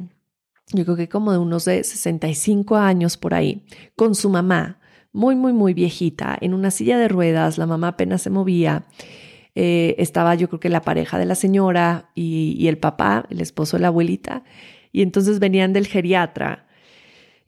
yo 0.71 0.85
creo 0.85 0.95
que 0.95 1.09
como 1.09 1.33
de 1.33 1.39
unos 1.39 1.65
de 1.65 1.83
65 1.83 2.77
años 2.77 3.17
por 3.17 3.33
ahí, 3.33 3.65
con 3.97 4.15
su 4.15 4.29
mamá, 4.29 4.79
muy, 5.11 5.35
muy, 5.35 5.51
muy 5.51 5.73
viejita, 5.73 6.37
en 6.39 6.53
una 6.53 6.71
silla 6.71 6.97
de 6.97 7.09
ruedas, 7.09 7.57
la 7.57 7.65
mamá 7.65 7.89
apenas 7.89 8.21
se 8.21 8.29
movía. 8.29 8.85
Eh, 9.55 9.95
estaba 9.97 10.35
yo 10.35 10.47
creo 10.47 10.61
que 10.61 10.69
la 10.69 10.83
pareja 10.83 11.19
de 11.19 11.25
la 11.25 11.35
señora 11.35 12.11
y, 12.15 12.55
y 12.57 12.69
el 12.69 12.77
papá, 12.77 13.25
el 13.29 13.41
esposo 13.41 13.75
de 13.75 13.81
la 13.81 13.87
abuelita, 13.89 14.45
y 14.93 15.01
entonces 15.01 15.39
venían 15.39 15.73
del 15.73 15.85
geriatra 15.85 16.66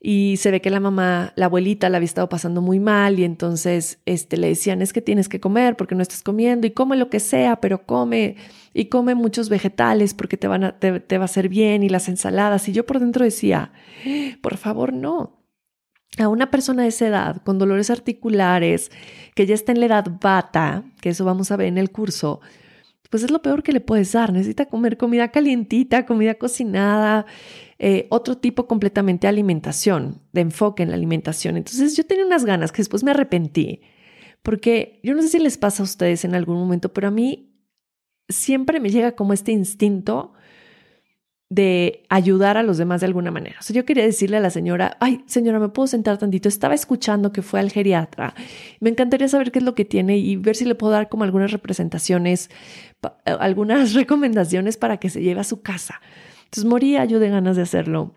y 0.02 0.38
se 0.38 0.50
ve 0.50 0.62
que 0.62 0.70
la 0.70 0.80
mamá, 0.80 1.34
la 1.36 1.46
abuelita 1.46 1.90
la 1.90 1.98
había 1.98 2.06
estado 2.06 2.30
pasando 2.30 2.62
muy 2.62 2.80
mal 2.80 3.18
y 3.18 3.24
entonces 3.24 4.00
este, 4.06 4.38
le 4.38 4.48
decían, 4.48 4.80
es 4.80 4.94
que 4.94 5.02
tienes 5.02 5.28
que 5.28 5.40
comer 5.40 5.76
porque 5.76 5.94
no 5.94 6.00
estás 6.00 6.22
comiendo 6.22 6.66
y 6.66 6.70
come 6.70 6.96
lo 6.96 7.10
que 7.10 7.20
sea, 7.20 7.60
pero 7.60 7.84
come 7.84 8.36
y 8.72 8.86
come 8.86 9.14
muchos 9.14 9.50
vegetales 9.50 10.14
porque 10.14 10.38
te, 10.38 10.48
van 10.48 10.64
a, 10.64 10.78
te, 10.78 11.00
te 11.00 11.18
va 11.18 11.24
a 11.24 11.26
hacer 11.26 11.50
bien 11.50 11.82
y 11.82 11.90
las 11.90 12.08
ensaladas. 12.08 12.66
Y 12.68 12.72
yo 12.72 12.86
por 12.86 12.98
dentro 12.98 13.26
decía, 13.26 13.72
por 14.40 14.56
favor, 14.56 14.94
no. 14.94 15.38
A 16.18 16.28
una 16.28 16.50
persona 16.50 16.82
de 16.82 16.88
esa 16.88 17.06
edad, 17.06 17.42
con 17.44 17.58
dolores 17.58 17.90
articulares, 17.90 18.90
que 19.34 19.46
ya 19.46 19.54
está 19.54 19.72
en 19.72 19.80
la 19.80 19.86
edad 19.86 20.06
bata, 20.20 20.82
que 21.02 21.10
eso 21.10 21.26
vamos 21.26 21.50
a 21.50 21.56
ver 21.56 21.68
en 21.68 21.78
el 21.78 21.90
curso, 21.90 22.40
pues 23.10 23.24
es 23.24 23.30
lo 23.30 23.42
peor 23.42 23.62
que 23.62 23.72
le 23.72 23.80
puedes 23.80 24.12
dar. 24.12 24.32
Necesita 24.32 24.66
comer 24.66 24.96
comida 24.96 25.28
calientita, 25.28 26.06
comida 26.06 26.34
cocinada, 26.34 27.26
eh, 27.78 28.06
otro 28.10 28.38
tipo 28.38 28.66
completamente 28.66 29.26
de 29.26 29.30
alimentación, 29.30 30.22
de 30.32 30.42
enfoque 30.42 30.84
en 30.84 30.90
la 30.90 30.94
alimentación. 30.94 31.56
Entonces 31.56 31.96
yo 31.96 32.06
tenía 32.06 32.24
unas 32.24 32.44
ganas 32.44 32.72
que 32.72 32.78
después 32.78 33.02
me 33.02 33.10
arrepentí, 33.10 33.82
porque 34.42 35.00
yo 35.02 35.14
no 35.14 35.22
sé 35.22 35.28
si 35.28 35.38
les 35.40 35.58
pasa 35.58 35.82
a 35.82 35.84
ustedes 35.84 36.24
en 36.24 36.34
algún 36.34 36.56
momento, 36.56 36.92
pero 36.92 37.08
a 37.08 37.10
mí 37.10 37.52
siempre 38.28 38.78
me 38.80 38.90
llega 38.90 39.12
como 39.12 39.32
este 39.32 39.52
instinto 39.52 40.32
de 41.50 42.04
ayudar 42.08 42.56
a 42.56 42.62
los 42.62 42.78
demás 42.78 43.00
de 43.00 43.08
alguna 43.08 43.32
manera. 43.32 43.58
O 43.68 43.72
yo 43.72 43.84
quería 43.84 44.04
decirle 44.04 44.36
a 44.36 44.40
la 44.40 44.50
señora, 44.50 44.96
ay, 45.00 45.24
señora, 45.26 45.58
¿me 45.58 45.68
puedo 45.68 45.88
sentar 45.88 46.16
tantito? 46.16 46.48
Estaba 46.48 46.74
escuchando 46.74 47.32
que 47.32 47.42
fue 47.42 47.58
al 47.58 47.72
geriatra. 47.72 48.34
Me 48.78 48.88
encantaría 48.88 49.26
saber 49.26 49.50
qué 49.50 49.58
es 49.58 49.64
lo 49.64 49.74
que 49.74 49.84
tiene 49.84 50.16
y 50.16 50.36
ver 50.36 50.54
si 50.54 50.64
le 50.64 50.76
puedo 50.76 50.92
dar 50.92 51.08
como 51.08 51.24
algunas 51.24 51.50
representaciones, 51.50 52.50
eh, 53.02 53.34
algunas 53.40 53.94
recomendaciones 53.94 54.76
para 54.76 54.98
que 54.98 55.10
se 55.10 55.22
lleve 55.22 55.40
a 55.40 55.44
su 55.44 55.60
casa. 55.60 56.00
Entonces 56.44 56.64
moría 56.64 57.04
yo 57.04 57.18
de 57.18 57.28
ganas 57.28 57.56
de 57.56 57.62
hacerlo. 57.62 58.14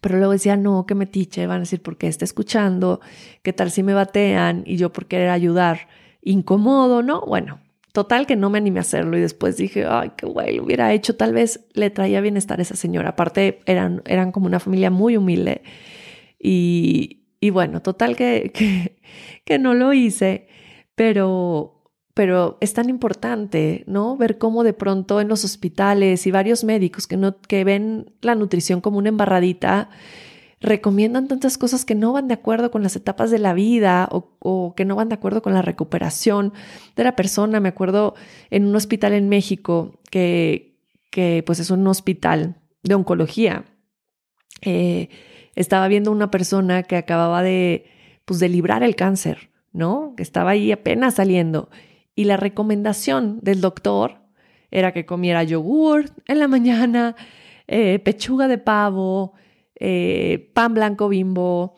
Pero 0.00 0.18
luego 0.18 0.32
decía, 0.32 0.56
no, 0.56 0.86
que 0.86 0.96
me 0.96 1.06
tiche, 1.06 1.46
van 1.46 1.58
a 1.58 1.60
decir, 1.60 1.82
¿por 1.82 1.98
qué 1.98 2.08
está 2.08 2.24
escuchando? 2.24 3.00
¿Qué 3.42 3.52
tal 3.52 3.70
si 3.70 3.84
me 3.84 3.94
batean? 3.94 4.64
Y 4.66 4.76
yo 4.76 4.92
por 4.92 5.06
querer 5.06 5.30
ayudar, 5.30 5.88
incómodo, 6.20 7.02
¿no? 7.02 7.22
Bueno, 7.22 7.60
Total 7.92 8.26
que 8.26 8.36
no 8.36 8.50
me 8.50 8.58
animé 8.58 8.78
a 8.78 8.82
hacerlo 8.82 9.18
y 9.18 9.20
después 9.20 9.56
dije, 9.56 9.84
ay, 9.84 10.12
qué 10.16 10.26
guay, 10.26 10.56
lo 10.56 10.64
hubiera 10.64 10.92
hecho, 10.92 11.16
tal 11.16 11.32
vez 11.32 11.66
le 11.72 11.90
traía 11.90 12.20
bienestar 12.20 12.60
a 12.60 12.62
esa 12.62 12.76
señora. 12.76 13.10
Aparte, 13.10 13.60
eran, 13.66 14.02
eran 14.06 14.30
como 14.30 14.46
una 14.46 14.60
familia 14.60 14.90
muy 14.90 15.16
humilde 15.16 15.62
y, 16.38 17.24
y 17.40 17.50
bueno, 17.50 17.82
total 17.82 18.16
que, 18.16 18.50
que, 18.54 19.00
que, 19.44 19.58
no 19.58 19.74
lo 19.74 19.92
hice, 19.92 20.46
pero, 20.94 21.82
pero 22.14 22.58
es 22.60 22.74
tan 22.74 22.88
importante, 22.88 23.82
¿no? 23.88 24.16
Ver 24.16 24.38
cómo 24.38 24.62
de 24.62 24.72
pronto 24.72 25.20
en 25.20 25.28
los 25.28 25.44
hospitales 25.44 26.26
y 26.26 26.30
varios 26.30 26.62
médicos 26.62 27.08
que, 27.08 27.16
no, 27.16 27.40
que 27.40 27.64
ven 27.64 28.14
la 28.20 28.36
nutrición 28.36 28.80
como 28.80 28.98
una 28.98 29.08
embarradita, 29.08 29.90
recomiendan 30.60 31.26
tantas 31.26 31.56
cosas 31.56 31.84
que 31.84 31.94
no 31.94 32.12
van 32.12 32.28
de 32.28 32.34
acuerdo 32.34 32.70
con 32.70 32.82
las 32.82 32.94
etapas 32.94 33.30
de 33.30 33.38
la 33.38 33.54
vida 33.54 34.08
o, 34.10 34.74
que 34.76 34.84
no 34.84 34.94
van 34.94 35.08
de 35.08 35.14
acuerdo 35.14 35.40
con 35.42 35.54
la 35.54 35.62
recuperación 35.62 36.52
de 36.96 37.04
la 37.04 37.16
persona. 37.16 37.60
Me 37.60 37.70
acuerdo 37.70 38.14
en 38.50 38.66
un 38.66 38.76
hospital 38.76 39.14
en 39.14 39.28
México 39.28 40.00
que, 40.10 40.78
que 41.10 41.42
pues 41.46 41.60
es 41.60 41.70
un 41.70 41.86
hospital 41.86 42.56
de 42.82 42.94
oncología. 42.94 43.64
Eh, 44.60 45.08
estaba 45.54 45.88
viendo 45.88 46.12
una 46.12 46.30
persona 46.30 46.82
que 46.82 46.96
acababa 46.96 47.42
de, 47.42 47.86
pues, 48.24 48.38
de 48.38 48.48
librar 48.48 48.82
el 48.82 48.96
cáncer, 48.96 49.50
¿no? 49.72 50.14
Que 50.16 50.22
estaba 50.22 50.50
ahí 50.50 50.72
apenas 50.72 51.14
saliendo. 51.14 51.70
Y 52.14 52.24
la 52.24 52.36
recomendación 52.36 53.40
del 53.42 53.60
doctor 53.60 54.20
era 54.70 54.92
que 54.92 55.06
comiera 55.06 55.42
yogur 55.42 56.10
en 56.26 56.38
la 56.38 56.48
mañana, 56.48 57.16
eh, 57.66 57.98
pechuga 57.98 58.46
de 58.46 58.58
pavo, 58.58 59.34
eh, 59.80 60.50
pan 60.54 60.74
blanco 60.74 61.08
bimbo, 61.08 61.74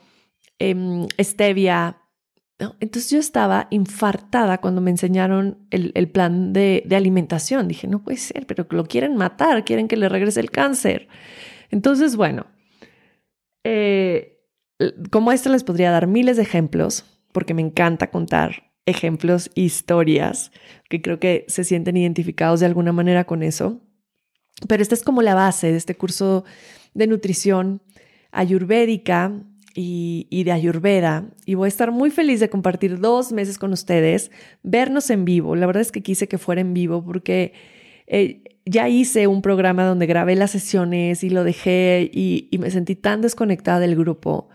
em, 0.58 1.06
stevia. 1.20 1.98
Entonces 2.80 3.10
yo 3.10 3.18
estaba 3.18 3.66
infartada 3.70 4.58
cuando 4.58 4.80
me 4.80 4.90
enseñaron 4.90 5.66
el, 5.70 6.10
plan 6.10 6.52
de, 6.52 6.86
alimentación. 6.92 7.66
Dije, 7.66 7.88
no 7.88 8.02
puede 8.02 8.18
ser, 8.18 8.46
pero 8.46 8.66
lo 8.70 8.84
quieren 8.84 9.16
matar, 9.16 9.64
quieren 9.64 9.88
que 9.88 9.96
le 9.96 10.08
regrese 10.08 10.40
el 10.40 10.50
cáncer. 10.50 11.08
Entonces, 11.70 12.14
bueno, 12.14 12.46
eh, 13.64 14.44
como 15.10 15.32
esto 15.32 15.48
les 15.48 15.64
podría 15.64 15.90
dar 15.90 16.06
miles 16.06 16.36
de 16.36 16.42
ejemplos, 16.42 17.04
porque 17.32 17.54
me 17.54 17.62
encanta 17.62 18.10
contar 18.10 18.72
ejemplos, 18.86 19.50
historias, 19.54 20.52
que 20.88 21.02
creo 21.02 21.18
que 21.18 21.44
se 21.48 21.64
sienten 21.64 21.96
identificados 21.96 22.60
de 22.60 22.66
alguna 22.66 22.92
manera 22.92 23.24
con 23.24 23.42
eso. 23.42 23.80
Pero 24.68 24.82
esta 24.82 24.94
es 24.94 25.02
como 25.02 25.22
la 25.22 25.34
base 25.34 25.72
de 25.72 25.78
este 25.78 25.96
curso 25.96 26.44
de 26.94 27.06
nutrición 27.06 27.82
ayurvédica 28.32 29.32
y, 29.74 30.42
de 30.44 30.52
ayurveda. 30.52 31.24
Y 31.46 31.54
voy 31.54 31.66
a 31.66 31.68
estar 31.68 31.92
muy 31.92 32.10
feliz 32.10 32.40
de 32.40 32.50
compartir 32.50 32.98
dos 32.98 33.32
meses 33.32 33.58
con 33.58 33.72
ustedes, 33.72 34.30
vernos 34.62 35.10
en 35.10 35.24
vivo. 35.24 35.54
La 35.56 35.66
verdad 35.66 35.82
es 35.82 35.92
que 35.92 36.02
quise 36.02 36.28
que 36.28 36.38
fuera 36.38 36.60
en 36.60 36.74
vivo 36.74 37.04
porque 37.04 37.52
eh, 38.06 38.42
ya 38.64 38.88
hice 38.88 39.26
un 39.26 39.42
programa 39.42 39.84
donde 39.84 40.06
grabé 40.06 40.34
las 40.36 40.50
sesiones 40.50 41.22
y 41.24 41.30
lo 41.30 41.44
dejé 41.44 42.10
y, 42.12 42.48
me 42.58 42.70
sentí 42.70 42.96
tan 42.96 43.20
desconectada 43.20 43.80
del 43.80 43.96
grupo. 43.96 44.48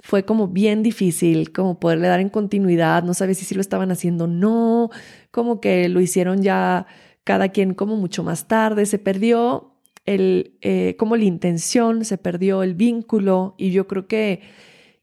Fue 0.00 0.24
como 0.24 0.48
bien 0.48 0.82
difícil, 0.82 1.52
como 1.52 1.80
poderle 1.80 2.08
dar 2.08 2.20
en 2.20 2.28
continuidad, 2.28 3.02
no 3.02 3.14
sabía 3.14 3.34
si 3.34 3.44
sí 3.44 3.54
lo 3.54 3.60
estaban 3.60 3.90
haciendo 3.90 4.24
o 4.24 4.28
no, 4.28 4.90
como 5.32 5.60
que 5.60 5.88
lo 5.88 6.00
hicieron 6.00 6.42
ya 6.42 6.86
cada 7.24 7.48
quien 7.48 7.74
como 7.74 7.96
mucho 7.96 8.22
más 8.22 8.46
tarde, 8.46 8.86
se 8.86 8.98
perdió 8.98 9.67
el, 10.08 10.56
eh, 10.62 10.96
como 10.98 11.16
la 11.16 11.24
intención, 11.24 12.04
se 12.04 12.16
perdió 12.16 12.62
el 12.62 12.74
vínculo 12.74 13.54
y 13.58 13.72
yo 13.72 13.86
creo 13.86 14.06
que, 14.06 14.40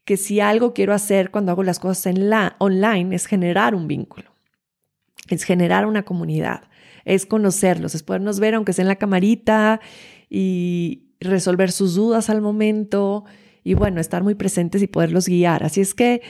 que 0.04 0.16
si 0.16 0.40
algo 0.40 0.74
quiero 0.74 0.92
hacer 0.92 1.30
cuando 1.30 1.52
hago 1.52 1.62
las 1.62 1.78
cosas 1.78 2.06
en 2.06 2.28
la, 2.28 2.56
online 2.58 3.14
es 3.14 3.26
generar 3.26 3.76
un 3.76 3.86
vínculo, 3.86 4.34
es 5.28 5.44
generar 5.44 5.86
una 5.86 6.04
comunidad, 6.04 6.62
es 7.04 7.24
conocerlos, 7.24 7.94
es 7.94 8.02
podernos 8.02 8.40
ver 8.40 8.54
aunque 8.56 8.72
sea 8.72 8.82
en 8.82 8.88
la 8.88 8.96
camarita 8.96 9.80
y 10.28 11.14
resolver 11.20 11.70
sus 11.70 11.94
dudas 11.94 12.28
al 12.28 12.42
momento 12.42 13.24
y 13.62 13.74
bueno, 13.74 14.00
estar 14.00 14.24
muy 14.24 14.34
presentes 14.34 14.82
y 14.82 14.88
poderlos 14.88 15.28
guiar. 15.28 15.62
Así 15.62 15.80
es 15.80 15.94
que, 15.94 16.22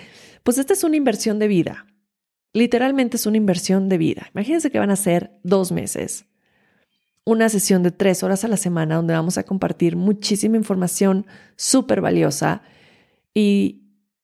pues 0.42 0.58
esta 0.58 0.74
es 0.74 0.84
una 0.84 0.96
inversión 0.96 1.38
de 1.38 1.48
vida. 1.48 1.86
Literalmente 2.52 3.16
es 3.16 3.24
una 3.24 3.38
inversión 3.38 3.88
de 3.88 3.96
vida. 3.96 4.28
Imagínense 4.34 4.70
que 4.70 4.78
van 4.78 4.90
a 4.90 4.96
ser 4.96 5.38
dos 5.42 5.72
meses 5.72 6.26
una 7.26 7.48
sesión 7.48 7.82
de 7.82 7.90
tres 7.90 8.22
horas 8.22 8.44
a 8.44 8.48
la 8.48 8.56
semana 8.56 8.94
donde 8.94 9.12
vamos 9.12 9.36
a 9.36 9.42
compartir 9.42 9.96
muchísima 9.96 10.56
información 10.56 11.26
súper 11.56 12.00
valiosa. 12.00 12.62
Y 13.34 13.82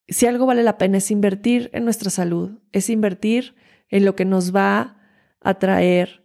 si 0.08 0.26
algo 0.26 0.46
vale 0.46 0.62
la 0.62 0.78
pena 0.78 0.98
es 0.98 1.10
invertir 1.10 1.68
en 1.74 1.84
nuestra 1.84 2.10
salud, 2.10 2.60
es 2.70 2.88
invertir 2.88 3.56
en 3.90 4.04
lo 4.04 4.14
que 4.14 4.24
nos 4.24 4.54
va 4.54 4.98
a 5.40 5.58
traer 5.58 6.24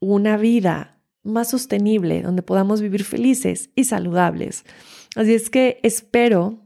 una 0.00 0.36
vida 0.36 1.00
más 1.22 1.48
sostenible, 1.50 2.20
donde 2.20 2.42
podamos 2.42 2.82
vivir 2.82 3.04
felices 3.04 3.70
y 3.74 3.84
saludables. 3.84 4.64
Así 5.16 5.32
es 5.32 5.48
que 5.48 5.80
espero 5.82 6.60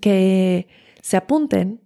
que 0.00 0.68
se 1.02 1.18
apunten 1.18 1.82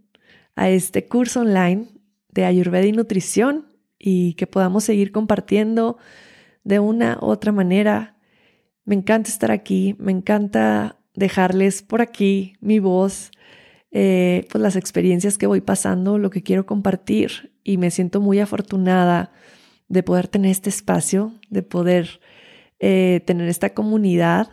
a 0.55 0.71
este 0.71 1.09
curso 1.09 1.41
online 1.41 1.89
de 2.29 2.45
Ayurveda 2.45 2.87
y 2.87 2.93
Nutrición 2.93 3.67
y 3.99 4.35
que 4.35 4.47
podamos 4.47 4.85
seguir 4.85 5.11
compartiendo 5.11 5.99
de 6.65 6.79
una 6.79 7.19
u 7.21 7.27
otra 7.27 7.53
manera. 7.53 8.17
Me 8.85 8.95
encanta 8.95 9.31
estar 9.31 9.51
aquí, 9.51 9.97
me 9.99 10.13
encanta 10.13 10.99
dejarles 11.15 11.83
por 11.83 12.01
aquí 12.01 12.55
mi 12.61 12.79
voz, 12.79 13.31
eh, 13.91 14.47
pues 14.51 14.63
las 14.63 14.77
experiencias 14.77 15.39
que 15.39 15.47
voy 15.47 15.61
pasando, 15.61 16.19
lo 16.19 16.31
que 16.31 16.43
quiero 16.43 16.67
compartir 16.67 17.53
y 17.65 17.77
me 17.77 17.91
siento 17.91 18.21
muy 18.21 18.39
afortunada 18.39 19.33
de 19.89 20.03
poder 20.03 20.29
tener 20.29 20.51
este 20.51 20.71
espacio, 20.71 21.35
de 21.51 21.63
poder 21.63 22.21
eh, 22.79 23.23
tener 23.27 23.49
esta 23.49 23.75
comunidad, 23.75 24.49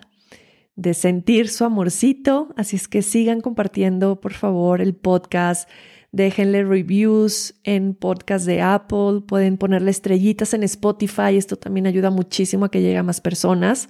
de 0.76 0.94
sentir 0.94 1.50
su 1.50 1.64
amorcito. 1.64 2.54
Así 2.58 2.76
es 2.76 2.88
que 2.88 3.02
sigan 3.02 3.42
compartiendo, 3.42 4.20
por 4.20 4.34
favor, 4.34 4.82
el 4.82 4.96
podcast 4.96 5.70
Déjenle 6.18 6.64
reviews 6.64 7.54
en 7.64 7.94
podcast 7.94 8.48
de 8.48 8.60
Apple, 8.60 9.22
pueden 9.28 9.56
ponerle 9.56 9.92
estrellitas 9.92 10.56
en 10.56 10.64
Spotify, 10.64 11.38
esto 11.38 11.58
también 11.58 11.86
ayuda 11.86 12.10
muchísimo 12.10 12.66
a 12.66 12.72
que 12.72 12.82
llegue 12.82 12.98
a 12.98 13.04
más 13.04 13.22
personas. 13.22 13.88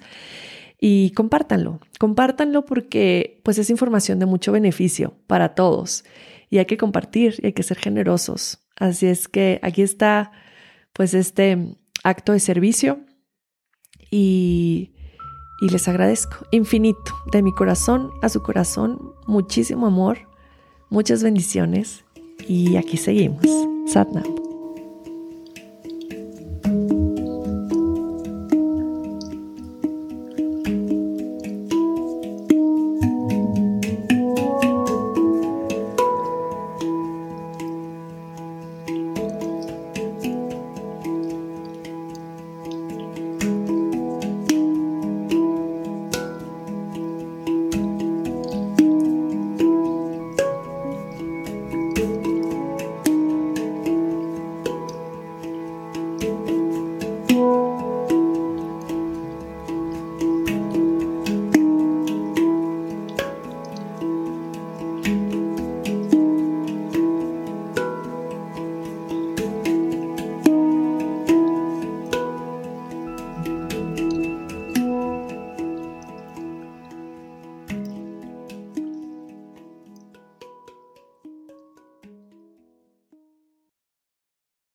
Y 0.78 1.12
compártanlo, 1.12 1.80
compártanlo 1.98 2.66
porque 2.66 3.40
pues 3.44 3.56
es 3.56 3.70
información 3.70 4.18
de 4.18 4.26
mucho 4.26 4.52
beneficio 4.52 5.14
para 5.26 5.54
todos 5.54 6.04
y 6.50 6.58
hay 6.58 6.66
que 6.66 6.76
compartir 6.76 7.36
y 7.38 7.46
hay 7.46 7.52
que 7.54 7.62
ser 7.62 7.78
generosos. 7.78 8.58
Así 8.76 9.06
es 9.06 9.26
que 9.26 9.58
aquí 9.62 9.80
está 9.80 10.30
pues 10.92 11.14
este 11.14 11.78
acto 12.04 12.32
de 12.32 12.40
servicio 12.40 13.06
y, 14.10 14.92
y 15.62 15.70
les 15.70 15.88
agradezco 15.88 16.46
infinito 16.50 17.10
de 17.32 17.40
mi 17.40 17.52
corazón 17.52 18.10
a 18.20 18.28
su 18.28 18.42
corazón, 18.42 19.14
muchísimo 19.26 19.86
amor, 19.86 20.28
muchas 20.90 21.22
bendiciones 21.22 22.04
y 22.48 22.76
aquí 22.76 22.96
seguimos. 22.96 23.44
Satnam. 23.86 24.47